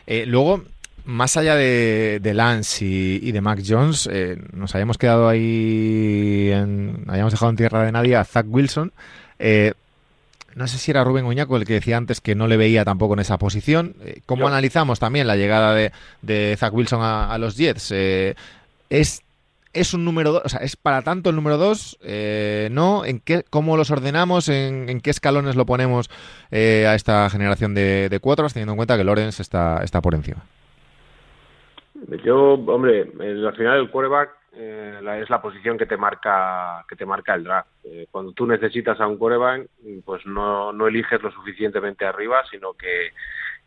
Eh, 0.07 0.25
luego, 0.25 0.63
más 1.05 1.37
allá 1.37 1.55
de, 1.55 2.19
Lance 2.33 2.83
y, 2.83 3.31
de 3.31 3.41
Mac 3.41 3.59
Jones, 3.65 4.09
eh, 4.11 4.35
nos 4.53 4.73
habíamos 4.73 4.97
quedado 4.97 5.29
ahí, 5.29 6.49
en, 6.51 7.05
habíamos 7.07 7.31
dejado 7.31 7.51
en 7.51 7.57
tierra 7.57 7.83
de 7.83 7.91
nadie 7.91 8.15
a 8.15 8.23
Zach 8.23 8.47
Wilson. 8.49 8.91
Eh, 9.37 9.73
no 10.57 10.65
sé 10.65 10.79
si 10.79 10.89
era 10.89 11.03
Rubén 11.03 11.25
Uñaco 11.25 11.55
el 11.55 11.65
que 11.65 11.73
decía 11.73 11.97
antes 11.97 12.19
que 12.19 12.33
no 12.33 12.47
le 12.47 12.57
veía 12.57 12.83
tampoco 12.83 13.13
en 13.13 13.19
esa 13.19 13.37
posición. 13.37 13.93
Eh, 14.03 14.21
¿Cómo 14.25 14.47
analizamos 14.47 14.99
también 14.99 15.27
la 15.27 15.35
llegada 15.35 15.75
de, 15.75 15.91
de 16.23 16.55
Zach 16.57 16.73
Wilson 16.73 16.99
a, 17.03 17.37
los 17.37 17.57
Jets? 17.57 17.91
Eh, 17.91 18.33
¿es, 18.89 19.21
¿Es 19.73 19.93
un 19.93 20.03
número 20.03 20.31
dos? 20.31 20.41
O 20.45 20.49
sea, 20.49 20.61
¿es 20.61 20.75
para 20.75 21.03
tanto 21.03 21.29
el 21.29 21.35
número 21.35 21.57
dos? 21.57 21.99
Eh, 22.01 22.69
¿No? 22.71 23.05
¿En 23.05 23.19
qué, 23.19 23.43
¿Cómo 23.51 23.77
los 23.77 23.91
ordenamos? 23.91 24.49
¿En, 24.49 24.99
qué 25.01 25.11
escalones 25.11 25.55
lo 25.55 25.67
ponemos 25.67 26.09
a 26.51 26.95
esta 26.95 27.29
generación 27.29 27.75
de, 27.75 28.09
de 28.09 28.19
cuatro, 28.19 28.47
teniendo 28.49 28.73
en 28.73 28.77
cuenta 28.77 28.97
que 28.97 29.03
Lorenz 29.03 29.39
está, 29.39 29.83
está 29.83 30.01
por 30.01 30.15
encima? 30.15 30.43
Yo, 32.23 32.53
hombre, 32.53 33.11
al 33.19 33.55
final 33.55 33.79
el 33.79 33.91
quarterback 33.91 34.36
eh, 34.53 34.99
es 35.21 35.29
la 35.29 35.41
posición 35.41 35.77
que 35.77 35.85
te 35.85 35.97
marca 35.97 36.85
que 36.87 36.95
te 36.95 37.05
marca 37.05 37.35
el 37.35 37.43
draft. 37.43 37.69
Eh, 37.83 38.07
cuando 38.11 38.31
tú 38.31 38.47
necesitas 38.47 38.99
a 38.99 39.07
un 39.07 39.17
quarterback, 39.17 39.67
pues 40.05 40.25
no, 40.25 40.73
no 40.73 40.87
eliges 40.87 41.21
lo 41.21 41.31
suficientemente 41.31 42.05
arriba, 42.05 42.43
sino 42.49 42.73
que, 42.73 43.11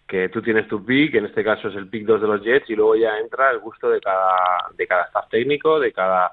que 0.07 0.29
tú 0.29 0.43
tienes 0.43 0.69
tu 0.69 0.85
pick, 0.85 1.15
en 1.15 1.27
este 1.27 1.45
caso 1.45 1.69
es 1.69 1.77
el 1.77 1.89
pick 1.89 2.05
2 2.05 2.21
de 2.21 2.27
los 2.27 2.43
Jets, 2.43 2.71
y 2.71 2.77
luego 2.77 2.97
ya 2.97 3.19
entra 3.19 3.51
el 3.51 3.61
gusto 3.61 3.89
de 3.91 4.01
cada, 4.01 4.37
de 4.77 4.87
cada 4.87 5.05
staff 5.05 5.29
técnico, 5.29 5.79
de 5.79 5.93
cada 5.93 6.33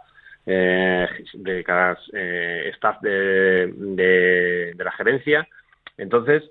eh, 0.49 1.07
de 1.33 1.63
cada 1.63 1.97
eh, 2.13 2.71
staff 2.75 3.01
de, 3.01 3.67
de 3.75 4.83
la 4.83 4.91
gerencia. 4.93 5.47
Entonces, 5.97 6.49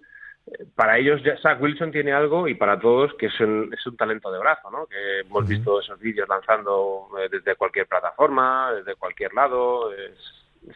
para 0.74 0.98
ellos 0.98 1.20
Zach 1.42 1.60
Wilson 1.60 1.90
tiene 1.90 2.12
algo 2.12 2.46
y 2.46 2.54
para 2.54 2.78
todos 2.78 3.12
que 3.14 3.26
es 3.26 3.40
un, 3.40 3.72
es 3.72 3.84
un 3.86 3.96
talento 3.96 4.30
de 4.30 4.38
brazo, 4.38 4.70
¿no? 4.70 4.86
Que 4.86 5.20
hemos 5.20 5.46
visto 5.46 5.80
esos 5.80 5.98
vídeos 5.98 6.28
lanzando 6.28 7.08
eh, 7.18 7.28
desde 7.30 7.56
cualquier 7.56 7.86
plataforma, 7.86 8.72
desde 8.72 8.94
cualquier 8.94 9.34
lado, 9.34 9.90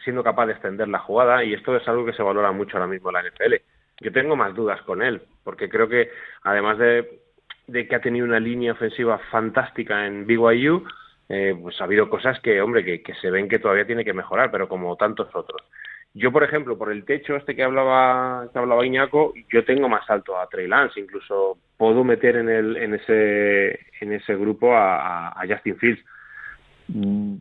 siendo 0.03 0.23
capaz 0.23 0.47
de 0.47 0.53
extender 0.53 0.87
la 0.87 0.99
jugada 0.99 1.43
y 1.43 1.53
esto 1.53 1.75
es 1.75 1.87
algo 1.87 2.05
que 2.05 2.13
se 2.13 2.23
valora 2.23 2.51
mucho 2.51 2.77
ahora 2.77 2.87
mismo 2.87 3.09
en 3.09 3.13
la 3.13 3.29
NFL. 3.29 3.55
Yo 4.01 4.11
tengo 4.11 4.35
más 4.35 4.53
dudas 4.55 4.81
con 4.81 5.01
él, 5.01 5.21
porque 5.43 5.69
creo 5.69 5.87
que 5.87 6.11
además 6.43 6.77
de, 6.77 7.21
que 7.71 7.95
ha 7.95 8.01
tenido 8.01 8.25
una 8.25 8.39
línea 8.39 8.73
ofensiva 8.73 9.19
fantástica 9.29 10.05
en 10.05 10.25
BYU, 10.25 10.83
eh, 11.29 11.55
pues 11.61 11.79
ha 11.79 11.85
habido 11.85 12.09
cosas 12.09 12.39
que, 12.41 12.61
hombre, 12.61 12.83
que, 12.83 13.01
que 13.01 13.13
se 13.15 13.29
ven 13.29 13.47
que 13.47 13.59
todavía 13.59 13.85
tiene 13.85 14.03
que 14.03 14.13
mejorar, 14.13 14.51
pero 14.51 14.67
como 14.67 14.95
tantos 14.97 15.33
otros. 15.33 15.61
Yo, 16.13 16.31
por 16.31 16.43
ejemplo, 16.43 16.77
por 16.77 16.91
el 16.91 17.05
techo 17.05 17.37
este 17.37 17.55
que 17.55 17.63
hablaba, 17.63 18.49
que 18.51 18.59
hablaba 18.59 18.85
Iñaco, 18.85 19.33
yo 19.49 19.63
tengo 19.63 19.87
más 19.87 20.09
alto 20.09 20.37
a 20.37 20.47
Trey 20.47 20.67
Lance, 20.67 20.99
incluso 20.99 21.57
puedo 21.77 22.03
meter 22.03 22.35
en, 22.35 22.49
el, 22.49 22.75
en, 22.75 22.95
ese, 22.95 23.79
en 24.01 24.11
ese 24.13 24.35
grupo 24.35 24.75
a, 24.75 25.33
Justin 25.47 25.77
Fields. 25.77 26.03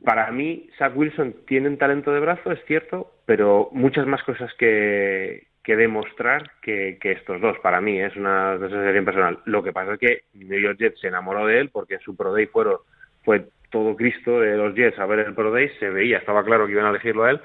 Para 0.04 0.30
mí, 0.30 0.70
Zach 0.78 0.96
Wilson 0.96 1.34
tiene 1.48 1.68
un 1.68 1.78
talento 1.78 2.12
de 2.12 2.20
brazo, 2.20 2.52
es 2.52 2.64
cierto, 2.66 3.10
pero 3.26 3.70
muchas 3.72 4.06
más 4.06 4.22
cosas 4.22 4.52
que, 4.54 5.48
demostrar 5.66 6.50
que, 6.62 6.98
estos 7.02 7.40
dos, 7.40 7.56
para 7.60 7.80
mí, 7.80 8.00
es 8.00 8.16
una 8.16 8.58
sensación 8.58 9.04
personal. 9.04 9.38
Lo 9.44 9.62
que 9.62 9.72
pasa 9.72 9.94
es 9.94 9.98
que 10.00 10.22
New 10.34 10.58
York 10.58 10.78
Jets 10.78 11.00
se 11.00 11.08
enamoró 11.08 11.46
de 11.46 11.60
él 11.60 11.70
porque 11.70 11.94
en 11.94 12.00
su 12.00 12.16
Pro 12.16 12.32
Day 12.32 12.46
fueron, 12.46 12.78
fue 13.24 13.46
todo 13.70 13.94
Cristo 13.94 14.40
de 14.40 14.56
los 14.56 14.74
Jets 14.74 14.98
a 14.98 15.06
ver 15.06 15.20
el 15.20 15.34
Pro 15.34 15.52
Day, 15.52 15.70
se 15.78 15.90
veía, 15.90 16.18
estaba 16.18 16.44
claro 16.44 16.66
que 16.66 16.72
iban 16.72 16.86
a 16.86 16.90
elegirlo 16.90 17.24
a 17.24 17.30
él, 17.30 17.40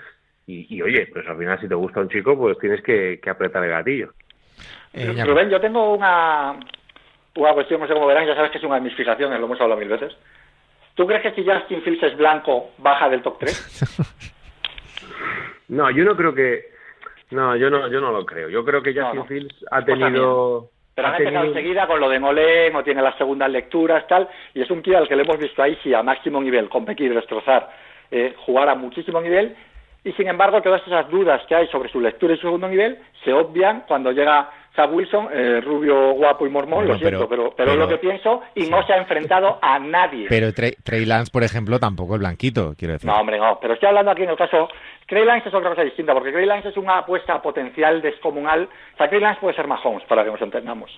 y, 0.47 0.81
oye, 0.81 1.07
pues 1.11 1.27
al 1.27 1.37
final 1.37 1.59
si 1.59 1.67
te 1.67 1.75
gusta 1.75 2.01
un 2.01 2.09
chico, 2.09 2.37
pues 2.37 2.57
tienes 2.59 2.81
que, 2.83 3.19
apretar 3.27 3.63
el 3.63 3.71
gatillo. 3.71 4.13
Eh, 4.93 5.23
Rubén, 5.25 5.49
yo 5.49 5.59
tengo 5.59 5.93
una, 5.93 6.55
una 7.35 7.53
cuestión, 7.53 7.81
no 7.81 7.87
sé 7.87 7.93
cómo 7.93 8.07
verán, 8.07 8.27
ya 8.27 8.35
sabes 8.35 8.51
que 8.51 8.59
es 8.59 8.63
una 8.63 8.75
de 8.75 8.81
mis 8.81 8.95
fijaciones, 8.95 9.39
lo 9.39 9.47
hemos 9.47 9.59
hablado 9.59 9.79
mil 9.79 9.89
veces. 9.89 10.15
¿Tú 10.93 11.05
crees 11.05 11.23
que 11.23 11.31
si 11.31 11.45
Justin 11.45 11.81
Fields 11.81 12.03
es 12.03 12.17
blanco, 12.17 12.71
baja 12.77 13.09
del 13.09 13.21
top 13.21 13.39
3? 13.39 14.05
no, 15.69 15.89
yo 15.91 16.05
no 16.05 16.15
creo 16.15 16.33
que... 16.33 16.73
No, 17.31 17.55
yo 17.55 17.69
no, 17.69 17.89
yo 17.89 17.99
no 17.99 18.11
lo 18.11 18.25
creo. 18.25 18.49
Yo 18.49 18.63
creo 18.63 18.81
que 18.81 18.93
Justin 18.93 19.25
Fields 19.25 19.65
ha 19.71 19.83
tenido... 19.83 20.69
Pero 20.93 21.07
han 21.09 21.15
empezado 21.15 21.45
enseguida 21.47 21.87
con 21.87 21.99
lo 21.99 22.07
de 22.07 22.19
Molén, 22.19 22.73
o 22.73 22.83
tiene 22.83 23.01
las 23.01 23.17
segundas 23.17 23.51
lecturas, 23.51 24.07
tal, 24.07 24.29
y 24.53 24.61
es 24.61 24.71
un 24.71 24.81
tío 24.81 24.97
al 24.97 25.09
que 25.09 25.17
le 25.17 25.23
hemos 25.23 25.37
visto 25.37 25.61
ahí, 25.61 25.77
sí, 25.83 25.93
a 25.93 26.01
máximo 26.01 26.41
nivel, 26.41 26.69
competir, 26.69 27.13
destrozar, 27.13 27.69
eh, 28.09 28.33
jugar 28.45 28.69
a 28.69 28.75
muchísimo 28.75 29.19
nivel, 29.19 29.57
y 30.05 30.13
sin 30.13 30.27
embargo 30.27 30.61
todas 30.61 30.85
esas 30.85 31.09
dudas 31.09 31.41
que 31.47 31.55
hay 31.55 31.67
sobre 31.67 31.89
su 31.89 31.99
lectura 31.99 32.33
y 32.33 32.37
su 32.37 32.43
segundo 32.43 32.69
nivel 32.69 32.99
se 33.23 33.33
obvian 33.33 33.83
cuando 33.87 34.11
llega 34.11 34.49
Zach 34.75 34.91
Wilson, 34.91 35.29
eh, 35.31 35.61
rubio, 35.61 36.11
guapo 36.11 36.45
y 36.45 36.49
mormón, 36.49 36.87
lo 36.87 36.97
siento, 36.97 37.27
pero, 37.27 37.53
pero, 37.55 37.71
es 37.71 37.77
lo 37.77 37.87
que 37.87 37.97
pienso, 37.97 38.41
y 38.55 38.67
no 38.67 38.85
se 38.85 38.93
ha 38.93 38.97
enfrentado 38.97 39.57
a 39.61 39.79
nadie. 39.79 40.27
Pero 40.27 40.53
Trey, 40.53 41.05
Lance, 41.05 41.31
por 41.31 41.43
ejemplo, 41.43 41.79
tampoco 41.79 42.15
es 42.15 42.19
blanquito, 42.19 42.73
quiero 42.77 42.93
decir. 42.93 43.09
No, 43.09 43.17
hombre, 43.17 43.39
no, 43.39 43.57
pero 43.59 43.73
estoy 43.73 43.87
hablando 43.89 44.11
aquí 44.11 44.23
en 44.23 44.29
el 44.29 44.37
caso... 44.37 44.69
Trey 45.07 45.23
Lance 45.23 45.49
es 45.49 45.55
otra 45.55 45.69
cosa 45.69 45.83
distinta, 45.83 46.13
porque 46.13 46.31
Trey 46.31 46.45
Lance 46.45 46.69
es 46.69 46.77
una 46.77 46.97
apuesta 46.97 47.41
potencial 47.41 48.01
descomunal. 48.01 48.67
O 48.95 48.97
sea, 48.97 49.07
Trey 49.07 49.21
Lance 49.21 49.39
puede 49.39 49.55
ser 49.55 49.67
Mahomes, 49.67 50.03
para 50.05 50.23
que 50.23 50.31
nos 50.31 50.41
entendamos. 50.41 50.91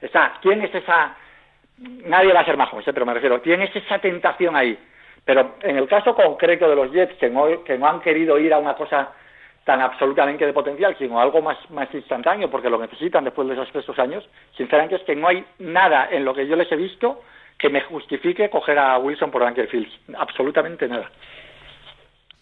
Está, 0.00 0.38
¿quién 0.42 0.62
es 0.62 0.74
esa...? 0.74 1.14
Nadie 1.78 2.32
va 2.32 2.40
a 2.40 2.44
ser 2.44 2.56
Mahomes, 2.56 2.88
¿eh? 2.88 2.92
pero 2.92 3.06
me 3.06 3.14
refiero, 3.14 3.40
¿quién 3.42 3.60
es 3.60 3.76
esa 3.76 3.98
tentación 3.98 4.56
ahí? 4.56 4.76
Pero 5.26 5.56
en 5.60 5.76
el 5.76 5.88
caso 5.88 6.14
concreto 6.14 6.70
de 6.70 6.76
los 6.76 6.92
Jets, 6.92 7.18
que 7.18 7.28
no, 7.28 7.64
que 7.64 7.76
no 7.76 7.88
han 7.88 8.00
querido 8.00 8.38
ir 8.38 8.54
a 8.54 8.58
una 8.58 8.74
cosa 8.74 9.12
tan 9.64 9.80
absolutamente 9.80 10.46
de 10.46 10.52
potencial, 10.52 10.96
sino 10.96 11.20
algo 11.20 11.42
más, 11.42 11.58
más 11.72 11.92
instantáneo, 11.92 12.48
porque 12.48 12.70
lo 12.70 12.78
necesitan 12.78 13.24
después 13.24 13.48
de 13.48 13.54
esos 13.54 13.74
estos 13.74 13.98
años, 13.98 14.26
sinceramente 14.56 14.94
es 14.94 15.02
que 15.02 15.16
no 15.16 15.26
hay 15.26 15.44
nada 15.58 16.08
en 16.12 16.24
lo 16.24 16.32
que 16.32 16.46
yo 16.46 16.54
les 16.54 16.70
he 16.70 16.76
visto 16.76 17.20
que 17.58 17.68
me 17.68 17.80
justifique 17.80 18.48
coger 18.48 18.78
a 18.78 18.96
Wilson 18.98 19.32
por 19.32 19.42
Anker 19.42 19.66
Fields. 19.66 19.90
Absolutamente 20.16 20.86
nada. 20.86 21.10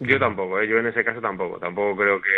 Yo 0.00 0.18
tampoco, 0.18 0.60
¿eh? 0.60 0.68
yo 0.68 0.78
en 0.78 0.88
ese 0.88 1.02
caso 1.02 1.22
tampoco. 1.22 1.58
Tampoco 1.58 1.96
creo 1.96 2.20
que. 2.20 2.28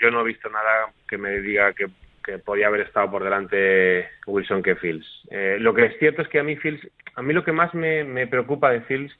Yo 0.00 0.12
no 0.12 0.20
he 0.20 0.24
visto 0.24 0.48
nada 0.48 0.92
que 1.08 1.18
me 1.18 1.40
diga 1.40 1.72
que, 1.72 1.86
que 2.22 2.38
podía 2.38 2.68
haber 2.68 2.82
estado 2.82 3.10
por 3.10 3.24
delante 3.24 4.08
Wilson 4.26 4.62
que 4.62 4.76
Fields. 4.76 5.26
Eh, 5.30 5.56
lo 5.58 5.74
que 5.74 5.86
es 5.86 5.98
cierto 5.98 6.22
es 6.22 6.28
que 6.28 6.38
a 6.38 6.44
mí 6.44 6.54
Fields. 6.54 6.86
A 7.16 7.22
mí 7.22 7.32
lo 7.32 7.42
que 7.42 7.50
más 7.50 7.74
me, 7.74 8.04
me 8.04 8.28
preocupa 8.28 8.70
de 8.70 8.82
Fields 8.82 9.12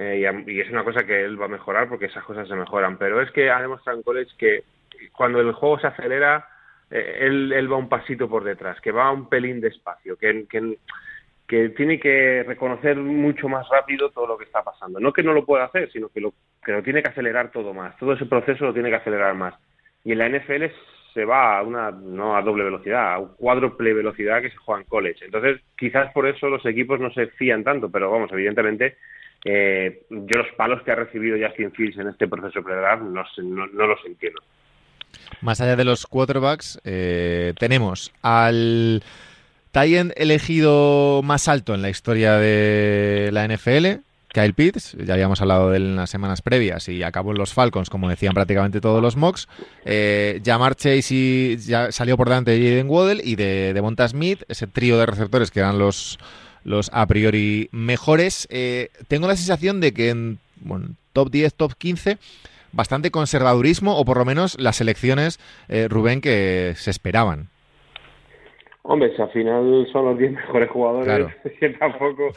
eh, 0.00 0.44
y, 0.46 0.60
es 0.60 0.70
una 0.70 0.84
cosa 0.84 1.04
que 1.04 1.24
él 1.24 1.40
va 1.40 1.46
a 1.46 1.48
mejorar 1.48 1.88
porque 1.88 2.06
esas 2.06 2.22
cosas 2.22 2.46
se 2.46 2.54
mejoran. 2.54 2.98
Pero 2.98 3.20
es 3.20 3.32
que 3.32 3.50
ha 3.50 3.60
demostrado 3.60 3.98
en 3.98 4.04
college 4.04 4.30
que 4.38 4.62
cuando 5.10 5.40
el 5.40 5.52
juego 5.52 5.80
se 5.80 5.88
acelera, 5.88 6.46
eh, 6.88 7.18
él, 7.22 7.72
va 7.72 7.76
un 7.78 7.88
pasito 7.88 8.28
por 8.28 8.44
detrás, 8.44 8.80
que 8.80 8.92
va 8.92 9.10
un 9.10 9.28
pelín 9.28 9.60
despacio, 9.60 10.16
que, 10.16 10.46
que, 10.48 11.70
tiene 11.70 11.98
que 11.98 12.44
reconocer 12.46 12.96
mucho 12.96 13.48
más 13.48 13.66
rápido 13.70 14.10
todo 14.10 14.28
lo 14.28 14.38
que 14.38 14.44
está 14.44 14.62
pasando. 14.62 15.00
No 15.00 15.12
que 15.12 15.24
no 15.24 15.32
lo 15.32 15.44
pueda 15.44 15.64
hacer, 15.64 15.90
sino 15.90 16.10
que 16.10 16.20
lo, 16.20 16.32
que 16.64 16.72
lo 16.72 16.82
tiene 16.84 17.02
que 17.02 17.08
acelerar 17.08 17.50
todo 17.50 17.74
más. 17.74 17.96
Todo 17.96 18.12
ese 18.12 18.26
proceso 18.26 18.66
lo 18.66 18.74
tiene 18.74 18.90
que 18.90 18.96
acelerar 18.96 19.34
más. 19.34 19.54
Y 20.04 20.12
en 20.12 20.18
la 20.18 20.28
NFL 20.28 20.66
se 21.12 21.24
va 21.24 21.58
a 21.58 21.62
una, 21.62 21.90
no 21.90 22.36
a 22.36 22.42
doble 22.42 22.62
velocidad, 22.62 23.14
a 23.14 23.26
cuádruple 23.36 23.94
velocidad 23.94 24.42
que 24.42 24.50
se 24.50 24.56
juega 24.58 24.82
en 24.82 24.86
college. 24.86 25.24
Entonces, 25.24 25.60
quizás 25.76 26.12
por 26.12 26.28
eso 26.28 26.48
los 26.48 26.64
equipos 26.66 27.00
no 27.00 27.10
se 27.10 27.26
fían 27.28 27.64
tanto, 27.64 27.90
pero 27.90 28.12
vamos, 28.12 28.30
evidentemente 28.30 28.96
eh, 29.44 30.02
yo 30.10 30.36
los 30.36 30.48
palos 30.56 30.82
que 30.82 30.90
ha 30.90 30.96
recibido 30.96 31.36
Justin 31.40 31.72
Fields 31.72 31.98
en 31.98 32.08
este 32.08 32.26
proceso 32.26 32.62
pre-draft 32.62 33.02
no, 33.02 33.24
no, 33.42 33.86
los 33.86 33.98
entiendo. 34.04 34.40
Más 35.40 35.60
allá 35.60 35.76
de 35.76 35.84
los 35.84 36.06
quarterbacks, 36.06 36.80
eh, 36.84 37.54
tenemos 37.58 38.12
al 38.22 39.02
Tyen 39.70 40.12
elegido 40.16 41.22
más 41.22 41.48
alto 41.48 41.74
en 41.74 41.82
la 41.82 41.90
historia 41.90 42.34
de 42.34 43.30
la 43.32 43.46
NFL, 43.46 44.02
Kyle 44.32 44.52
Pitts, 44.52 44.92
ya 44.92 45.14
habíamos 45.14 45.40
hablado 45.40 45.70
de 45.70 45.78
él 45.78 45.82
en 45.84 45.96
las 45.96 46.10
semanas 46.10 46.42
previas 46.42 46.88
y 46.88 47.02
acabó 47.02 47.30
en 47.30 47.38
los 47.38 47.54
Falcons, 47.54 47.88
como 47.88 48.08
decían 48.08 48.34
prácticamente 48.34 48.80
todos 48.80 49.00
los 49.00 49.16
mocks. 49.16 49.48
Eh, 49.84 50.42
Jamar 50.44 50.74
Chase 50.74 51.14
y, 51.14 51.56
ya 51.56 51.90
salió 51.92 52.16
por 52.16 52.28
delante 52.28 52.50
de 52.50 52.58
Jaden 52.58 52.90
Waddell 52.90 53.22
y 53.24 53.36
de, 53.36 53.72
de 53.72 53.82
Monta 53.82 54.06
Smith, 54.06 54.42
ese 54.48 54.66
trío 54.66 54.98
de 54.98 55.06
receptores 55.06 55.50
que 55.50 55.60
eran 55.60 55.78
los, 55.78 56.18
los 56.64 56.90
a 56.92 57.06
priori 57.06 57.68
mejores. 57.72 58.46
Eh, 58.50 58.90
tengo 59.08 59.26
la 59.26 59.36
sensación 59.36 59.80
de 59.80 59.92
que 59.92 60.10
en 60.10 60.38
bueno, 60.56 60.88
top 61.12 61.30
10, 61.30 61.54
top 61.54 61.72
15, 61.76 62.18
bastante 62.72 63.10
conservadurismo 63.10 63.98
o 63.98 64.04
por 64.04 64.18
lo 64.18 64.24
menos 64.24 64.58
las 64.60 64.80
elecciones, 64.80 65.38
eh, 65.68 65.88
Rubén, 65.88 66.20
que 66.20 66.72
se 66.76 66.90
esperaban. 66.90 67.48
Hombre, 68.90 69.14
si 69.14 69.20
al 69.20 69.28
final 69.28 69.86
son 69.92 70.06
los 70.06 70.18
10 70.18 70.32
mejores 70.32 70.70
jugadores, 70.70 71.34
que 71.60 71.68
tampoco, 71.70 72.30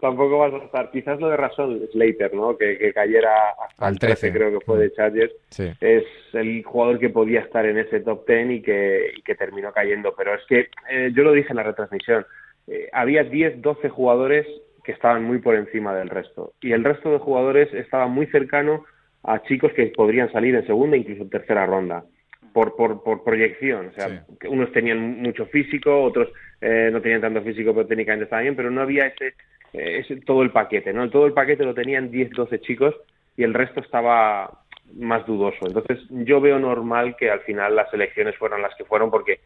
tampoco 0.00 0.38
vas 0.38 0.54
a 0.54 0.64
estar. 0.64 0.90
Quizás 0.90 1.20
lo 1.20 1.28
de 1.28 1.36
razón 1.36 1.80
Slater, 1.92 2.32
¿no? 2.32 2.56
Que, 2.56 2.94
cayera 2.94 3.50
hasta 3.50 3.86
al 3.86 3.98
13, 3.98 4.32
creo 4.32 4.58
que 4.58 4.64
fue 4.64 4.78
de 4.78 4.88
mm. 4.88 4.92
Chargers. 4.92 5.34
Es 5.82 6.04
el 6.32 6.64
jugador 6.64 6.98
que 6.98 7.10
podía 7.10 7.40
estar 7.40 7.66
en 7.66 7.76
ese 7.76 8.00
top 8.00 8.26
10 8.26 8.50
y 8.52 8.62
que, 8.62 9.12
que 9.22 9.34
terminó 9.34 9.70
cayendo. 9.70 10.14
Pero 10.16 10.34
es 10.34 10.40
que 10.48 10.70
eh, 10.90 11.12
yo 11.14 11.24
lo 11.24 11.32
dije 11.32 11.50
en 11.50 11.56
la 11.56 11.64
retransmisión. 11.64 12.24
Eh, 12.68 12.88
había 12.92 13.24
10, 13.24 13.62
12 13.62 13.88
jugadores 13.88 14.46
que 14.84 14.92
estaban 14.92 15.24
muy 15.24 15.38
por 15.38 15.54
encima 15.54 15.94
del 15.94 16.08
resto. 16.08 16.52
Y 16.60 16.72
el 16.72 16.84
resto 16.84 17.10
de 17.10 17.18
jugadores 17.18 17.72
estaba 17.74 18.06
muy 18.06 18.26
cercano 18.26 18.84
a 19.22 19.42
chicos 19.42 19.72
que 19.72 19.86
podrían 19.86 20.30
salir 20.32 20.54
en 20.54 20.66
segunda 20.66 20.96
e 20.96 21.00
incluso 21.00 21.22
en 21.22 21.30
tercera 21.30 21.66
ronda. 21.66 22.04
Por, 22.52 22.74
por, 22.76 23.02
por 23.02 23.22
proyección, 23.22 23.88
o 23.88 23.92
sea, 23.92 24.24
unos 24.48 24.72
tenían 24.72 25.20
mucho 25.20 25.46
físico, 25.46 26.02
otros 26.02 26.28
eh, 26.60 26.88
no 26.90 27.00
tenían 27.00 27.20
tanto 27.20 27.42
físico, 27.42 27.74
pero 27.74 27.86
técnicamente 27.86 28.24
estaban 28.24 28.44
bien, 28.44 28.56
pero 28.56 28.70
no 28.70 28.80
había 28.80 29.06
ese, 29.06 29.34
eh, 29.74 29.98
ese 29.98 30.16
todo 30.22 30.42
el 30.42 30.50
paquete, 30.50 30.92
¿no? 30.92 31.08
Todo 31.10 31.26
el 31.26 31.34
paquete 31.34 31.64
lo 31.64 31.74
tenían 31.74 32.10
10, 32.10 32.30
12 32.30 32.60
chicos 32.60 32.94
y 33.36 33.44
el 33.44 33.54
resto 33.54 33.80
estaba 33.80 34.62
más 34.94 35.26
dudoso. 35.26 35.66
Entonces, 35.66 35.98
yo 36.08 36.40
veo 36.40 36.58
normal 36.58 37.16
que 37.16 37.30
al 37.30 37.40
final 37.40 37.76
las 37.76 37.92
elecciones 37.92 38.36
fueran 38.36 38.62
las 38.62 38.74
que 38.76 38.84
fueron 38.84 39.10
porque 39.10 39.40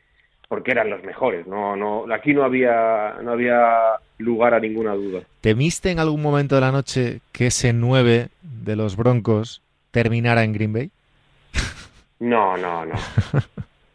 porque 0.52 0.72
eran 0.72 0.90
los 0.90 1.02
mejores. 1.02 1.46
No, 1.46 1.76
no, 1.76 2.04
aquí 2.12 2.34
no 2.34 2.44
había, 2.44 3.14
no 3.22 3.32
había 3.32 3.94
lugar 4.18 4.52
a 4.52 4.60
ninguna 4.60 4.92
duda. 4.92 5.22
¿Temiste 5.40 5.90
en 5.90 5.98
algún 5.98 6.20
momento 6.20 6.56
de 6.56 6.60
la 6.60 6.70
noche 6.70 7.20
que 7.32 7.46
ese 7.46 7.72
9 7.72 8.28
de 8.42 8.76
los 8.76 8.94
Broncos 8.94 9.62
terminara 9.92 10.44
en 10.44 10.52
Green 10.52 10.74
Bay? 10.74 10.90
No, 12.18 12.56
no, 12.56 12.84
no. 12.84 12.94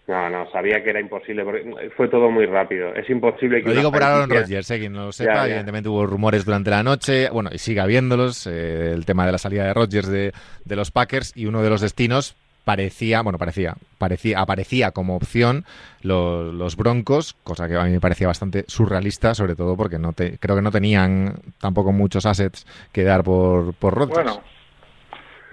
No, 0.08 0.30
no, 0.30 0.52
sabía 0.52 0.84
que 0.84 0.90
era 0.90 1.00
imposible, 1.00 1.44
porque 1.46 1.92
fue 1.96 2.10
todo 2.10 2.30
muy 2.30 2.46
rápido. 2.46 2.94
Es 2.94 3.10
imposible 3.10 3.62
que. 3.62 3.70
Lo 3.70 3.76
digo 3.76 3.92
por 3.92 4.04
Aaron 4.04 4.30
Rodgers, 4.30 4.70
eh, 4.72 4.80
quien 4.80 4.94
no 4.94 5.06
lo 5.06 5.12
sepa. 5.12 5.46
Evidentemente 5.46 5.88
hubo 5.88 6.06
rumores 6.06 6.44
durante 6.44 6.70
la 6.70 6.84
noche, 6.84 7.30
bueno, 7.30 7.52
y 7.54 7.58
sigue 7.58 7.80
habiéndolos, 7.80 8.48
eh, 8.48 8.92
el 8.94 9.06
tema 9.06 9.26
de 9.26 9.32
la 9.32 9.38
salida 9.38 9.66
de 9.66 9.74
Rodgers 9.74 10.08
de, 10.08 10.34
de 10.66 10.76
los 10.76 10.92
Packers 10.92 11.32
y 11.38 11.46
uno 11.46 11.62
de 11.62 11.70
los 11.70 11.82
destinos 11.82 12.36
parecía, 12.68 13.22
bueno, 13.22 13.38
parecía, 13.38 13.76
parecía, 13.98 14.42
aparecía 14.42 14.92
como 14.92 15.16
opción 15.16 15.64
los, 16.04 16.76
Broncos, 16.76 17.34
cosa 17.46 17.70
que 17.70 17.78
a 17.78 17.84
mí 17.86 17.92
me 17.92 18.02
parecía 18.02 18.28
bastante 18.28 18.66
surrealista, 18.68 19.34
sobre 19.34 19.56
todo 19.56 19.78
porque 19.78 19.98
no 19.98 20.12
te, 20.12 20.38
creo 20.38 20.58
que 20.58 20.62
no 20.62 20.70
tenían 20.70 21.36
tampoco 21.62 21.94
muchos 21.94 22.26
assets 22.26 22.66
que 22.92 23.06
dar 23.06 23.24
por, 23.24 23.74
por 23.74 23.94
Rodgers. 23.94 24.22
Bueno, 24.22 24.44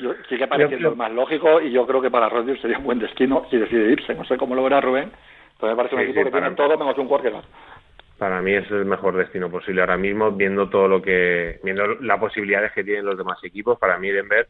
yo, 0.00 0.12
sí 0.29 0.37
que 0.37 0.48
parece 0.48 0.77
lo 0.81 0.96
más 0.96 1.12
lógico 1.12 1.61
y 1.61 1.70
yo 1.70 1.87
creo 1.87 2.03
que 2.03 2.11
para 2.11 2.29
Rodgers 2.29 2.61
sería 2.61 2.79
un 2.79 2.85
buen 2.85 2.98
destino 2.98 3.46
si 3.48 3.59
decide 3.59 3.92
irse. 3.92 4.12
No 4.12 4.24
sé 4.24 4.37
cómo 4.37 4.57
lo 4.57 4.64
verá 4.64 4.81
Rubén, 4.81 5.12
pero 5.61 5.70
me 5.70 5.77
parece 5.77 5.94
un 5.94 6.00
equipo 6.00 6.24
que 6.24 6.31
tiene 6.33 6.50
todo 6.57 6.77
menos 6.77 6.98
un 6.98 7.07
quarterback. 7.07 7.44
Para 8.18 8.42
mí 8.42 8.55
es 8.55 8.68
el 8.72 8.87
mejor 8.87 9.16
destino 9.16 9.48
posible 9.48 9.83
ahora 9.83 9.96
mismo, 9.96 10.33
viendo 10.33 10.68
todo 10.68 10.88
lo 10.88 11.00
que, 11.00 11.61
viendo 11.62 11.87
las 12.00 12.18
posibilidades 12.18 12.72
que 12.72 12.83
tienen 12.83 13.05
los 13.05 13.16
demás 13.16 13.38
equipos. 13.44 13.79
Para 13.79 13.98
mí 13.98 14.11
Denver 14.11 14.48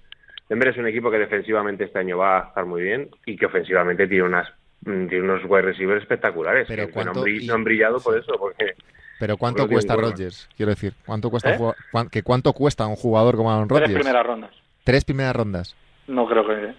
Denver 0.49 0.69
es 0.69 0.77
un 0.77 0.87
equipo 0.87 1.11
que 1.11 1.19
defensivamente 1.19 1.85
este 1.85 1.99
año 1.99 2.19
va 2.19 2.39
a 2.39 2.49
estar 2.49 2.67
muy 2.67 2.83
bien 2.83 3.09
y 3.25 3.37
que 3.37 3.47
ofensivamente 3.47 4.07
tiene 4.07 4.25
unas 4.25 4.49
mm, 4.83 5.07
tiene 5.09 5.25
unos 5.25 5.43
wide 5.47 5.63
receivers 5.63 6.03
espectaculares. 6.03 6.67
Pero 6.69 6.89
que 6.89 7.05
no, 7.05 7.55
han 7.55 7.65
brillado 7.65 8.01
por 8.01 8.19
eso 8.19 8.35
porque 8.39 8.75
pero 9.19 9.37
cuánto 9.37 9.69
cuesta 9.69 9.95
Rodgers 9.97 10.49
quiero 10.57 10.71
decir 10.71 10.93
cuánto 11.07 11.31
cuesta 11.31 11.55
¿Eh? 11.55 12.09
que 12.11 12.23
cuánto 12.23 12.53
cuesta 12.53 12.87
un 12.87 12.97
jugador 12.97 13.37
como 13.37 13.51
Aaron 13.53 13.69
Rodgers 13.69 13.91
tres 13.91 14.03
primeras 14.03 14.27
rondas. 14.27 14.51
Tres 14.83 15.05
primeras 15.05 15.37
rondas. 15.37 15.77
No 16.09 16.27
creo 16.27 16.47
que 16.47 16.75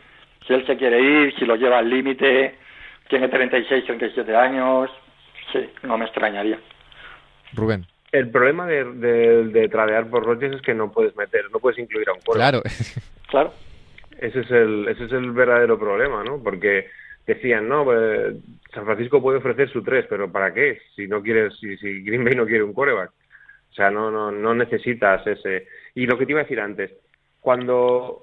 si 0.45 0.53
él 0.53 0.65
se 0.67 0.77
quiere 0.77 1.01
ir 1.01 1.35
si 1.39 1.45
lo 1.45 1.55
lleva 1.55 1.79
al 1.79 1.89
límite 1.89 2.55
tiene 3.09 3.29
36 3.29 3.85
37 3.85 4.35
años 4.35 4.91
sí 5.51 5.69
no 5.83 5.97
me 5.97 6.05
extrañaría. 6.05 6.59
Rubén. 7.53 7.87
El 8.11 8.29
problema 8.29 8.65
de, 8.65 8.83
de, 8.85 9.67
tradear 9.67 10.09
por 10.09 10.23
Rodgers 10.23 10.55
es 10.55 10.61
que 10.61 10.73
no 10.73 10.89
puedes 10.89 11.15
meter, 11.17 11.51
no 11.51 11.59
puedes 11.59 11.79
incluir 11.79 12.07
a 12.07 12.13
un 12.13 12.19
cuerpo. 12.19 12.35
Claro. 12.35 12.61
claro. 13.35 13.53
Ese 14.17 14.39
es 14.39 14.51
el, 14.51 14.87
ese 14.87 15.05
es 15.05 15.11
el 15.11 15.31
verdadero 15.31 15.77
problema, 15.77 16.23
¿no? 16.23 16.41
Porque 16.41 16.87
decían, 17.27 17.67
no, 17.67 17.83
pues, 17.83 18.37
San 18.73 18.85
Francisco 18.85 19.21
puede 19.21 19.39
ofrecer 19.39 19.69
su 19.69 19.83
tres, 19.83 20.05
pero 20.09 20.31
¿para 20.31 20.53
qué? 20.53 20.79
Si 20.95 21.05
no 21.07 21.21
quieres, 21.21 21.53
si, 21.59 21.75
si 21.77 22.01
Green 22.03 22.23
Bay 22.23 22.33
no 22.33 22.45
quiere 22.45 22.63
un 22.63 22.73
coreback. 22.73 23.09
O 23.09 23.73
sea, 23.73 23.91
no, 23.91 24.09
no, 24.09 24.31
no 24.31 24.55
necesitas 24.55 25.27
ese. 25.27 25.67
Y 25.95 26.05
lo 26.05 26.17
que 26.17 26.25
te 26.25 26.31
iba 26.31 26.39
a 26.39 26.43
decir 26.43 26.61
antes, 26.61 26.91
cuando 27.41 28.21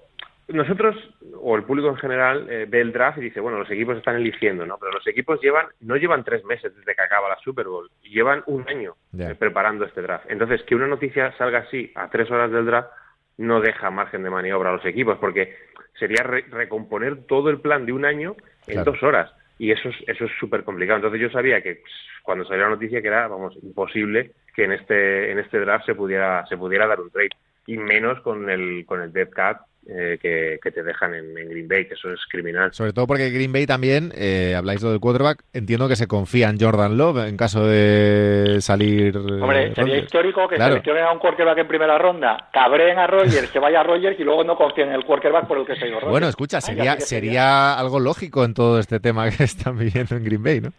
nosotros, 0.49 0.97
o 1.43 1.57
el 1.57 1.65
público 1.65 1.91
en 1.91 1.97
general, 1.97 2.47
eh, 2.49 2.65
ve 2.67 2.81
el 2.81 2.93
draft 2.93 3.19
y 3.19 3.23
dice, 3.23 3.41
bueno, 3.41 3.59
los 3.59 3.71
equipos 3.71 3.99
están 3.99 4.17
eligiendo, 4.17 4.65
¿no? 4.65 4.79
Pero 4.79 4.93
los 4.93 5.07
equipos 5.07 5.43
llevan, 5.43 5.67
no 5.81 5.97
llevan 5.97 6.25
tres 6.25 6.43
meses 6.47 6.75
desde 6.75 6.95
que 6.95 7.03
acaba 7.03 7.29
la 7.29 7.37
Super 7.45 7.67
Bowl, 7.67 7.91
llevan 8.03 8.43
un 8.47 8.67
año 8.67 8.95
eh, 9.19 9.35
preparando 9.39 9.85
este 9.85 10.01
draft. 10.01 10.25
Entonces, 10.31 10.63
que 10.63 10.75
una 10.75 10.87
noticia 10.87 11.37
salga 11.37 11.59
así 11.59 11.93
a 11.95 12.09
tres 12.09 12.31
horas 12.31 12.51
del 12.51 12.65
draft 12.65 12.89
no 13.39 13.61
deja 13.61 13.91
margen 13.91 14.23
de 14.23 14.31
maniobra 14.31 14.71
a 14.71 14.75
los 14.75 14.85
equipos, 14.85 15.19
porque 15.19 15.57
sería 15.99 16.23
recomponer 16.23 17.25
todo 17.27 17.51
el 17.51 17.61
plan 17.61 17.87
de 17.87 17.93
un 17.93 18.05
año 18.05 18.37
en 18.67 18.85
dos 18.85 19.03
horas. 19.03 19.33
Y 19.59 19.71
eso 19.71 19.89
es 19.91 19.97
eso 20.09 20.25
es 20.25 20.33
súper 20.39 20.65
complicado. 20.65 20.97
Entonces 20.97 21.21
yo 21.21 21.31
sabía 21.31 21.63
que 21.63 21.77
pues, 21.77 21.93
cuando 22.23 22.45
salió 22.45 22.65
la 22.65 22.71
noticia 22.71 23.01
que 23.01 23.09
era, 23.09 23.29
vamos, 23.29 23.57
imposible 23.63 24.33
que 24.55 24.65
en 24.65 24.73
este 24.73 25.31
en 25.31 25.39
este 25.39 25.61
draft 25.61 25.87
se 25.87 25.95
pudiera 25.95 26.45
se 26.47 26.57
pudiera 26.57 26.87
dar 26.87 27.01
un 27.01 27.11
trade 27.11 27.31
y 27.67 27.77
menos 27.77 28.21
con 28.21 28.51
el 28.51 28.85
con 28.87 29.01
el 29.01 29.13
dead 29.13 29.31
cat 29.31 29.61
eh, 29.89 30.19
que, 30.21 30.71
te 30.71 30.83
dejan 30.83 31.15
en, 31.15 31.35
Green 31.35 31.67
Bay, 31.67 31.87
que 31.87 31.95
eso 31.95 32.11
es 32.13 32.21
criminal. 32.31 32.73
Sobre 32.73 32.93
todo 32.93 33.07
porque 33.07 33.31
Green 33.31 33.53
Bay 33.53 33.67
también, 33.67 34.13
eh, 34.17 34.55
habláis 34.57 34.81
del 34.81 35.01
quarterback, 35.01 35.43
entiendo 35.53 35.89
que 35.89 35.97
se 35.97 36.07
confía 36.07 36.49
en 36.49 36.61
Jordan 36.61 36.97
Love 36.97 37.27
en 37.27 37.37
caso 37.37 37.67
de 37.67 38.59
salir. 38.61 39.17
Hombre, 39.17 39.75
sería 39.75 39.99
histórico 39.99 40.47
que 40.49 40.57
seleccionen 40.57 41.05
a 41.05 41.13
un 41.13 41.19
quarterback 41.19 41.59
en 41.59 41.69
primera 41.69 41.99
ronda, 41.99 42.49
cabreen 42.53 42.99
a 42.99 43.07
Rogers, 43.07 43.51
se 43.51 43.59
vaya 43.59 43.81
a 43.81 43.83
Rogers 43.83 44.19
y 44.21 44.25
luego 44.25 44.45
no 44.45 44.57
confíen 44.57 44.89
en 44.89 44.95
el 44.95 45.05
quarterback 45.05 45.47
por 45.47 45.59
el 45.59 45.67
que 45.67 45.77
se 45.77 45.87
dio 45.87 46.01
Bueno, 46.01 46.29
escucha, 46.29 46.61
sería, 46.61 47.01
sería 47.01 47.75
algo 47.75 47.99
lógico 47.99 48.45
en 48.45 48.55
todo 48.55 48.79
este 48.79 49.01
tema 49.01 49.29
que 49.31 49.45
están 49.45 49.79
viviendo 49.79 50.17
en 50.17 50.25
Green 50.25 50.43
Bay, 50.43 50.61
¿no? 50.61 50.73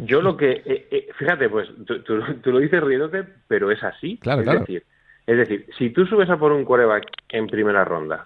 Yo 0.00 0.22
lo 0.22 0.36
que, 0.36 0.62
eh, 0.64 0.88
eh, 0.90 1.08
fíjate, 1.18 1.48
pues 1.48 1.68
tú, 1.84 2.50
lo 2.50 2.58
dices 2.58 2.82
riéndote, 2.82 3.24
pero 3.46 3.70
es 3.70 3.82
así. 3.82 4.16
Claro, 4.18 4.40
es 4.40 4.60
Decir, 4.60 4.84
es 5.28 5.36
decir, 5.36 5.66
si 5.76 5.90
tú 5.90 6.06
subes 6.06 6.30
a 6.30 6.38
por 6.38 6.52
un 6.52 6.64
quarterback 6.64 7.04
en 7.28 7.48
primera 7.48 7.84
ronda 7.84 8.24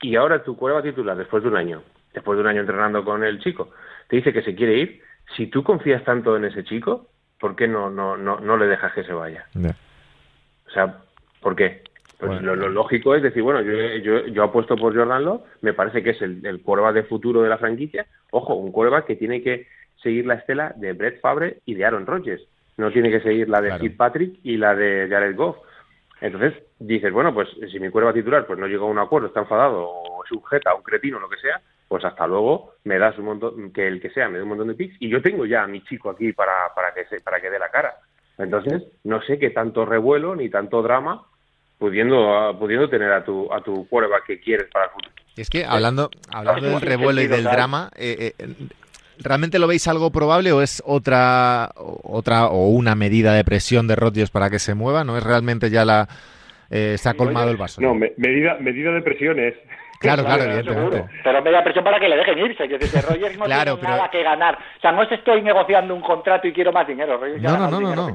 y 0.00 0.14
ahora 0.14 0.44
tu 0.44 0.56
quarterback 0.56 0.94
titular, 0.94 1.16
después 1.16 1.42
de 1.42 1.48
un 1.48 1.56
año, 1.56 1.82
después 2.14 2.36
de 2.36 2.42
un 2.42 2.48
año 2.48 2.60
entrenando 2.60 3.04
con 3.04 3.24
el 3.24 3.40
chico, 3.40 3.70
te 4.06 4.14
dice 4.14 4.32
que 4.32 4.42
se 4.42 4.54
quiere 4.54 4.78
ir, 4.78 5.02
si 5.36 5.48
tú 5.48 5.64
confías 5.64 6.04
tanto 6.04 6.36
en 6.36 6.44
ese 6.44 6.62
chico, 6.62 7.08
¿por 7.40 7.56
qué 7.56 7.66
no, 7.66 7.90
no, 7.90 8.16
no, 8.16 8.38
no 8.38 8.56
le 8.56 8.66
dejas 8.66 8.92
que 8.92 9.02
se 9.02 9.12
vaya? 9.12 9.46
O 9.56 10.70
sea, 10.70 10.98
¿por 11.40 11.56
qué? 11.56 11.82
Pues 12.16 12.42
lo, 12.42 12.54
lógico 12.54 13.16
es 13.16 13.22
decir, 13.24 13.42
bueno, 13.42 13.60
yo, 13.62 13.72
yo, 13.96 14.26
yo 14.28 14.44
apuesto 14.44 14.76
por 14.76 14.94
Jordan 14.96 15.24
Love, 15.24 15.42
me 15.62 15.72
parece 15.72 16.04
que 16.04 16.10
es 16.10 16.22
el, 16.22 16.46
el 16.46 16.62
quarterback 16.62 16.94
de 16.94 17.08
futuro 17.08 17.42
de 17.42 17.48
la 17.48 17.58
franquicia. 17.58 18.06
Ojo, 18.30 18.54
un 18.54 18.70
quarterback 18.70 19.06
que 19.06 19.16
tiene 19.16 19.42
que 19.42 19.66
seguir 20.00 20.26
la 20.26 20.34
estela 20.34 20.72
de 20.76 20.92
Brett 20.92 21.20
Favre 21.20 21.58
y 21.64 21.74
de 21.74 21.84
Aaron 21.84 22.06
Rodgers. 22.06 22.46
No 22.76 22.92
tiene 22.92 23.10
que 23.10 23.20
seguir 23.20 23.48
la 23.48 23.60
de 23.60 23.74
Steve 23.74 23.96
Patrick 23.96 24.38
y 24.44 24.56
la 24.56 24.76
de 24.76 25.08
Jared 25.10 25.34
Goff. 25.34 25.56
Entonces 26.20 26.54
dices, 26.78 27.12
bueno, 27.12 27.32
pues 27.32 27.48
si 27.70 27.78
mi 27.78 27.90
cuerva 27.90 28.12
titular 28.12 28.46
pues 28.46 28.58
no 28.58 28.66
llega 28.66 28.82
a 28.82 28.86
un 28.86 28.98
acuerdo, 28.98 29.28
está 29.28 29.40
enfadado 29.40 29.88
o 29.88 30.24
sujeta 30.28 30.70
a 30.70 30.74
un 30.74 30.82
cretino, 30.82 31.18
lo 31.18 31.28
que 31.28 31.38
sea, 31.38 31.60
pues 31.86 32.04
hasta 32.04 32.26
luego 32.26 32.74
me 32.84 32.98
das 32.98 33.16
un 33.18 33.24
montón, 33.24 33.72
que 33.72 33.86
el 33.86 34.00
que 34.00 34.10
sea 34.10 34.28
me 34.28 34.38
dé 34.38 34.42
un 34.42 34.50
montón 34.50 34.68
de 34.68 34.74
picks 34.74 34.96
y 35.00 35.08
yo 35.08 35.22
tengo 35.22 35.46
ya 35.46 35.62
a 35.62 35.68
mi 35.68 35.82
chico 35.84 36.10
aquí 36.10 36.32
para, 36.32 36.52
para, 36.74 36.92
que, 36.92 37.04
se, 37.06 37.20
para 37.20 37.40
que 37.40 37.50
dé 37.50 37.58
la 37.58 37.70
cara. 37.70 37.94
Entonces, 38.36 38.84
no 39.04 39.20
sé 39.22 39.38
qué 39.38 39.50
tanto 39.50 39.84
revuelo 39.84 40.36
ni 40.36 40.48
tanto 40.48 40.82
drama 40.82 41.24
pudiendo, 41.78 42.56
pudiendo 42.58 42.88
tener 42.88 43.12
a 43.12 43.24
tu, 43.24 43.52
a 43.52 43.60
tu 43.60 43.88
que 44.26 44.40
quieres 44.40 44.68
para 44.72 44.86
el 44.86 44.90
futuro. 44.92 45.14
Es 45.36 45.48
que 45.48 45.64
hablando, 45.64 46.10
hablando 46.30 46.68
del 46.68 46.80
revuelo 46.80 47.20
y 47.20 47.28
del 47.28 47.44
drama, 47.44 47.90
eh, 47.96 48.34
eh, 48.38 48.46
¿Realmente 49.22 49.58
lo 49.58 49.66
veis 49.66 49.86
algo 49.88 50.10
probable 50.10 50.52
o 50.52 50.62
es 50.62 50.82
otra 50.86 51.70
otra 51.74 52.46
o 52.46 52.68
una 52.68 52.94
medida 52.94 53.34
de 53.34 53.44
presión 53.44 53.86
de 53.86 53.96
Rodgers 53.96 54.30
para 54.30 54.50
que 54.50 54.58
se 54.58 54.74
mueva? 54.74 55.04
¿No 55.04 55.16
es 55.16 55.24
realmente 55.24 55.70
ya 55.70 55.84
la 55.84 56.08
eh, 56.70 56.96
se 56.98 57.08
ha 57.08 57.14
colmado 57.14 57.50
el 57.50 57.56
vaso? 57.56 57.80
No, 57.80 57.94
medida 57.94 58.58
medida 58.60 58.92
de 58.92 59.02
presión 59.02 59.38
es 59.40 59.54
Claro, 60.00 60.24
claro, 60.24 60.44
evidentemente. 60.44 61.04
Pero 61.24 61.42
media 61.42 61.64
presión 61.64 61.84
para 61.84 61.98
que 61.98 62.08
le 62.08 62.16
dejen 62.16 62.38
irse. 62.38 62.68
Que 62.68 62.78
dice, 62.78 63.02
Rogers 63.02 63.38
no 63.38 63.44
tiene 63.46 63.82
nada 63.82 64.08
que 64.10 64.22
ganar. 64.22 64.54
O 64.54 64.80
sea, 64.80 64.92
no 64.92 65.02
es 65.02 65.12
estoy 65.12 65.42
negociando 65.42 65.94
un 65.94 66.00
contrato 66.00 66.46
y 66.46 66.52
quiero 66.52 66.72
más 66.72 66.86
dinero. 66.86 67.20
no, 67.20 67.70
no, 67.70 67.80
no, 67.80 67.94
no, 67.94 68.12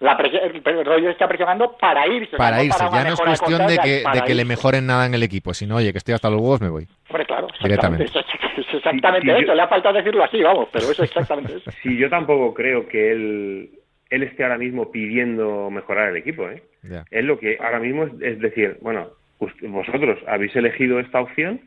la 0.00 0.16
presión, 0.16 0.42
Rogers 0.84 1.12
está 1.12 1.26
presionando 1.26 1.76
para 1.76 2.06
irse. 2.06 2.36
Para 2.36 2.62
irse. 2.62 2.84
ya 2.92 3.04
no 3.04 3.14
es 3.14 3.20
cuestión 3.20 3.66
de 3.66 3.78
que, 3.78 4.02
de 4.12 4.22
que 4.24 4.34
le 4.34 4.44
mejoren 4.44 4.86
nada 4.86 5.06
en 5.06 5.14
el 5.14 5.22
equipo, 5.22 5.52
sino, 5.54 5.76
oye, 5.76 5.92
que 5.92 5.98
estoy 5.98 6.14
hasta 6.14 6.30
los 6.30 6.40
huevos, 6.40 6.60
me 6.60 6.68
voy. 6.68 6.86
Hombre, 7.08 7.26
claro. 7.26 7.48
Directamente. 7.60 8.04
Es 8.04 8.74
exactamente 8.74 9.38
eso. 9.40 9.54
Le 9.54 9.62
ha 9.62 9.68
faltado 9.68 9.94
decirlo 9.94 10.24
así, 10.24 10.40
vamos, 10.42 10.68
pero 10.72 10.84
eso 10.90 11.02
es 11.02 11.10
exactamente 11.10 11.56
eso. 11.56 11.70
Sí, 11.82 11.96
yo 11.96 12.08
tampoco 12.08 12.54
creo 12.54 12.86
que 12.86 13.12
él 13.12 13.70
él 14.10 14.22
esté 14.22 14.42
ahora 14.42 14.58
mismo 14.58 14.90
pidiendo 14.90 15.70
mejorar 15.70 16.10
el 16.10 16.16
equipo. 16.16 16.48
¿eh? 16.48 16.62
Es 17.10 17.24
lo 17.24 17.38
que 17.38 17.58
ahora 17.60 17.78
mismo 17.78 18.04
es 18.04 18.38
decir, 18.40 18.78
bueno, 18.80 19.08
vosotros 19.38 20.18
habéis 20.26 20.54
elegido 20.56 20.98
esta 21.00 21.20
opción 21.20 21.60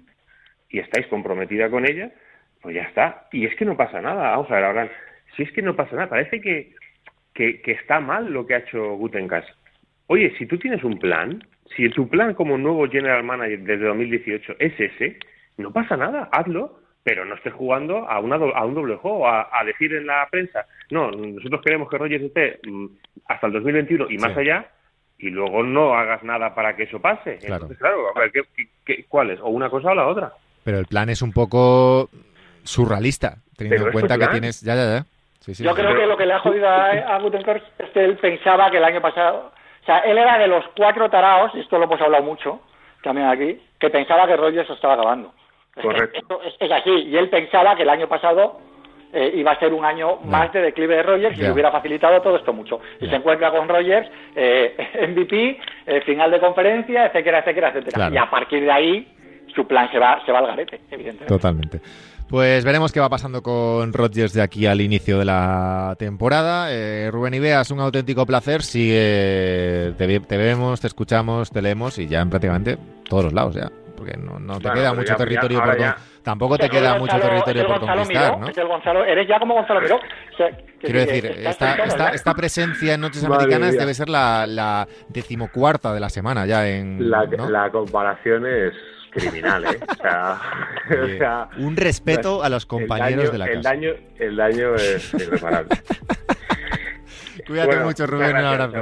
y 0.69 0.79
estáis 0.79 1.07
comprometida 1.07 1.69
con 1.69 1.86
ella, 1.86 2.12
pues 2.62 2.75
ya 2.75 2.84
está. 2.84 3.27
Y 3.31 3.45
es 3.45 3.55
que 3.55 3.65
no 3.65 3.77
pasa 3.77 4.01
nada. 4.01 4.31
Vamos 4.31 4.51
a 4.51 4.55
ver, 4.55 4.63
ahora, 4.63 4.91
si 5.36 5.43
es 5.43 5.51
que 5.51 5.62
no 5.62 5.75
pasa 5.75 5.95
nada, 5.95 6.10
parece 6.10 6.41
que, 6.41 6.73
que, 7.34 7.62
está 7.65 7.99
mal 7.99 8.31
lo 8.31 8.45
que 8.45 8.55
ha 8.55 8.60
hecho 8.60 8.95
Gutenkast. 8.95 9.49
Oye, 10.07 10.34
si 10.38 10.45
tú 10.45 10.57
tienes 10.57 10.84
un 10.84 10.99
plan, 10.99 11.43
si 11.75 11.89
tu 11.89 12.07
plan 12.10 12.34
como 12.34 12.57
nuevo 12.57 12.88
general 12.89 13.23
manager 13.23 13.60
desde 13.62 13.86
2018 13.86 14.55
es 14.60 14.79
ese, 14.79 15.17
no 15.57 15.71
pasa 15.71 15.95
nada, 15.95 16.29
hazlo, 16.31 16.79
pero 17.03 17.25
no 17.25 17.36
estés 17.36 17.53
jugando 17.53 18.10
a, 18.10 18.19
una, 18.19 18.36
a 18.36 18.65
un 18.65 18.75
doble 18.75 18.95
juego, 18.97 19.27
a, 19.27 19.47
decir 19.65 19.93
en 19.93 20.07
la 20.07 20.27
prensa, 20.29 20.65
no, 20.91 21.12
nosotros 21.12 21.62
queremos 21.63 21.89
que 21.89 21.97
Rogers 21.97 22.25
esté 22.25 22.60
mm, 22.67 22.86
hasta 23.27 23.47
el 23.47 23.53
2021 23.53 24.07
y 24.10 24.17
más 24.17 24.36
allá, 24.38 24.69
y 25.21 25.29
luego 25.29 25.63
no 25.63 25.93
hagas 25.93 26.23
nada 26.23 26.53
para 26.55 26.75
que 26.75 26.84
eso 26.84 26.99
pase. 26.99 27.38
Claro. 27.38 27.63
Entonces, 27.63 27.77
claro, 27.77 27.97
a 28.15 28.19
ver, 28.19 28.31
¿qué, 28.86 29.05
cuál 29.07 29.29
es? 29.29 29.39
O 29.39 29.49
una 29.49 29.69
cosa 29.69 29.91
o 29.91 29.95
la 29.95 30.07
otra. 30.07 30.34
Pero 30.63 30.79
el 30.79 30.86
plan 30.86 31.10
es 31.10 31.21
un 31.21 31.31
poco 31.31 32.10
surrealista, 32.63 33.38
teniendo 33.55 33.88
en 33.88 33.93
cuenta 33.93 34.17
que 34.17 34.27
tienes... 34.27 34.62
Ya, 34.62 34.75
ya, 34.75 34.86
ya. 34.86 35.05
Yo 35.53 35.73
creo 35.73 35.95
que 35.95 36.05
lo 36.05 36.17
que 36.17 36.25
le 36.25 36.34
ha 36.34 36.39
jodido 36.39 36.67
a, 36.67 36.89
a 36.89 37.19
Gutenberg 37.19 37.63
es 37.79 37.89
que 37.89 38.03
él 38.03 38.17
pensaba 38.17 38.69
que 38.69 38.77
el 38.77 38.84
año 38.84 39.01
pasado... 39.01 39.51
O 39.81 39.86
sea, 39.86 39.99
él 39.99 40.17
era 40.17 40.38
de 40.38 40.47
los 40.47 40.63
cuatro 40.75 41.10
taraos, 41.10 41.51
y 41.55 41.62
esto 41.62 41.77
lo 41.77 41.86
hemos 41.86 41.99
hablado 41.99 42.23
mucho 42.23 42.62
también 43.01 43.27
aquí, 43.27 43.60
que 43.79 43.89
pensaba 43.89 44.27
que 44.27 44.38
Rogers 44.38 44.69
estaba 44.69 44.93
acabando. 44.93 45.34
Correcto. 45.81 46.41
es 46.60 46.71
así, 46.71 46.91
y 46.91 47.17
él 47.17 47.29
pensaba 47.29 47.75
que 47.75 47.84
el 47.84 47.89
año 47.89 48.07
pasado 48.07 48.60
eh, 49.13 49.34
iba 49.36 49.52
a 49.52 49.60
ser 49.60 49.74
un 49.74 49.84
año 49.84 50.17
más 50.24 50.52
de 50.54 50.62
declive 50.62 50.95
de 50.95 51.04
Rogers 51.04 51.38
y 51.38 51.41
le 51.41 51.52
hubiera 51.52 51.71
facilitado 51.71 52.21
todo 52.21 52.38
esto 52.38 52.54
mucho. 52.54 52.80
Y 53.00 53.08
se 53.08 53.15
encuentra 53.15 53.52
con 53.52 53.67
Rogers, 53.67 54.10
eh, 54.36 54.76
MVP, 55.10 55.60
eh, 55.86 56.02
final 56.02 56.32
de 56.32 56.39
conferencia, 56.39 57.08
etcétera, 57.08 57.39
etcétera, 57.39 57.69
etcétera. 57.69 58.10
Y 58.12 58.17
a 58.17 58.30
partir 58.30 58.62
de 58.63 58.71
ahí 58.71 59.08
su 59.54 59.67
plan 59.67 59.91
se 59.91 60.00
va, 60.00 60.24
se 60.26 60.32
va 60.32 60.39
al 60.39 60.47
garete, 60.47 60.82
evidentemente. 60.89 61.26
Totalmente. 61.26 61.82
Pues 62.30 62.63
veremos 62.63 62.93
qué 62.93 63.02
va 63.02 63.10
pasando 63.10 63.43
con 63.43 63.91
Rodgers 63.91 64.32
de 64.32 64.41
aquí 64.41 64.65
al 64.65 64.80
inicio 64.80 65.19
de 65.19 65.26
la 65.26 65.95
temporada. 66.00 66.71
Eh, 66.71 67.10
Rubén 67.12 67.34
Ibeas, 67.34 67.71
un 67.71 67.82
auténtico 67.82 68.26
placer. 68.26 68.62
Sigue, 68.62 69.91
te, 69.97 70.19
te, 70.21 70.38
vemos, 70.38 70.80
te 70.80 70.88
escuchamos, 70.88 71.52
te 71.52 71.62
leemos 71.62 72.00
y 72.00 72.08
ya 72.08 72.21
en 72.21 72.30
prácticamente 72.30 72.78
todos 73.10 73.26
los 73.26 73.34
lados 73.34 73.56
ya 73.56 73.69
porque 74.02 74.17
no, 74.17 74.39
no 74.39 74.60
te 74.60 74.71
queda 74.71 74.95
mucho 74.95 75.15
territorio 75.15 75.60
por 75.60 75.78
tampoco 76.23 76.57
te 76.57 76.69
queda 76.69 76.97
mucho 76.97 77.19
territorio 77.19 77.67
por 77.67 77.79
conquistar, 77.79 78.38
¿no? 78.39 79.03
eres 79.03 79.27
ya 79.27 79.39
como 79.39 79.55
Gonzalo 79.55 79.81
Miró. 79.81 79.99
Quiero 80.79 80.99
decir, 80.99 81.25
esta, 81.25 81.75
esta, 81.75 82.10
esta, 82.10 82.34
presencia 82.34 82.95
en 82.95 83.01
Noches 83.01 83.23
Americanas 83.23 83.77
debe 83.77 83.93
ser 83.93 84.10
la, 84.10 84.45
la, 84.47 84.88
decimocuarta 85.10 85.93
de 85.93 85.99
la 85.99 86.10
semana 86.10 86.45
ya 86.45 86.67
en... 86.67 87.10
La, 87.10 87.25
la 87.25 87.69
comparación 87.69 88.45
es 88.47 88.73
criminal, 89.12 89.65
¿eh? 89.65 89.79
O 89.88 89.95
sea, 91.17 91.49
un 91.57 91.77
respeto 91.77 92.43
a 92.43 92.49
los 92.49 92.65
compañeros 92.65 93.31
de 93.31 93.38
la 93.38 93.45
casa. 93.45 93.57
El 93.57 93.63
daño, 93.63 93.89
el 94.17 94.36
daño 94.36 94.75
es 94.75 95.13
irreparable. 95.13 95.69
Cuídate 97.52 97.80
mucho, 97.80 98.08
Rubén. 98.08 98.36
un 98.36 98.46
abrazo. 98.46 98.78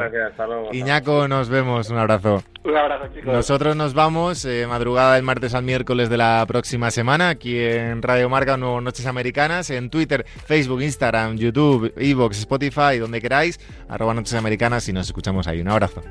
Iñaco, 0.71 1.27
nos 1.27 1.49
vemos. 1.49 1.89
Un 1.89 1.97
abrazo. 1.97 2.43
Un 2.63 2.77
abrazo, 2.77 3.07
chicos. 3.13 3.33
Nosotros 3.33 3.75
nos 3.75 3.93
vamos 3.93 4.45
eh, 4.45 4.65
madrugada 4.67 5.15
del 5.15 5.23
martes 5.23 5.53
al 5.53 5.63
miércoles 5.63 6.09
de 6.09 6.17
la 6.17 6.45
próxima 6.47 6.91
semana 6.91 7.29
aquí 7.29 7.59
en 7.59 8.01
Radio 8.01 8.29
Marca, 8.29 8.57
Nuevo 8.57 8.79
Noches 8.81 9.05
Americanas, 9.05 9.69
en 9.69 9.89
Twitter, 9.89 10.25
Facebook, 10.45 10.81
Instagram, 10.81 11.37
YouTube, 11.37 11.93
Evox, 11.97 12.39
Spotify, 12.39 12.99
donde 12.99 13.21
queráis, 13.21 13.59
arroba 13.87 14.13
Noches 14.13 14.33
Americanas 14.35 14.87
y 14.87 14.93
nos 14.93 15.07
escuchamos 15.07 15.47
ahí. 15.47 15.61
Un 15.61 15.69
abrazo. 15.69 16.01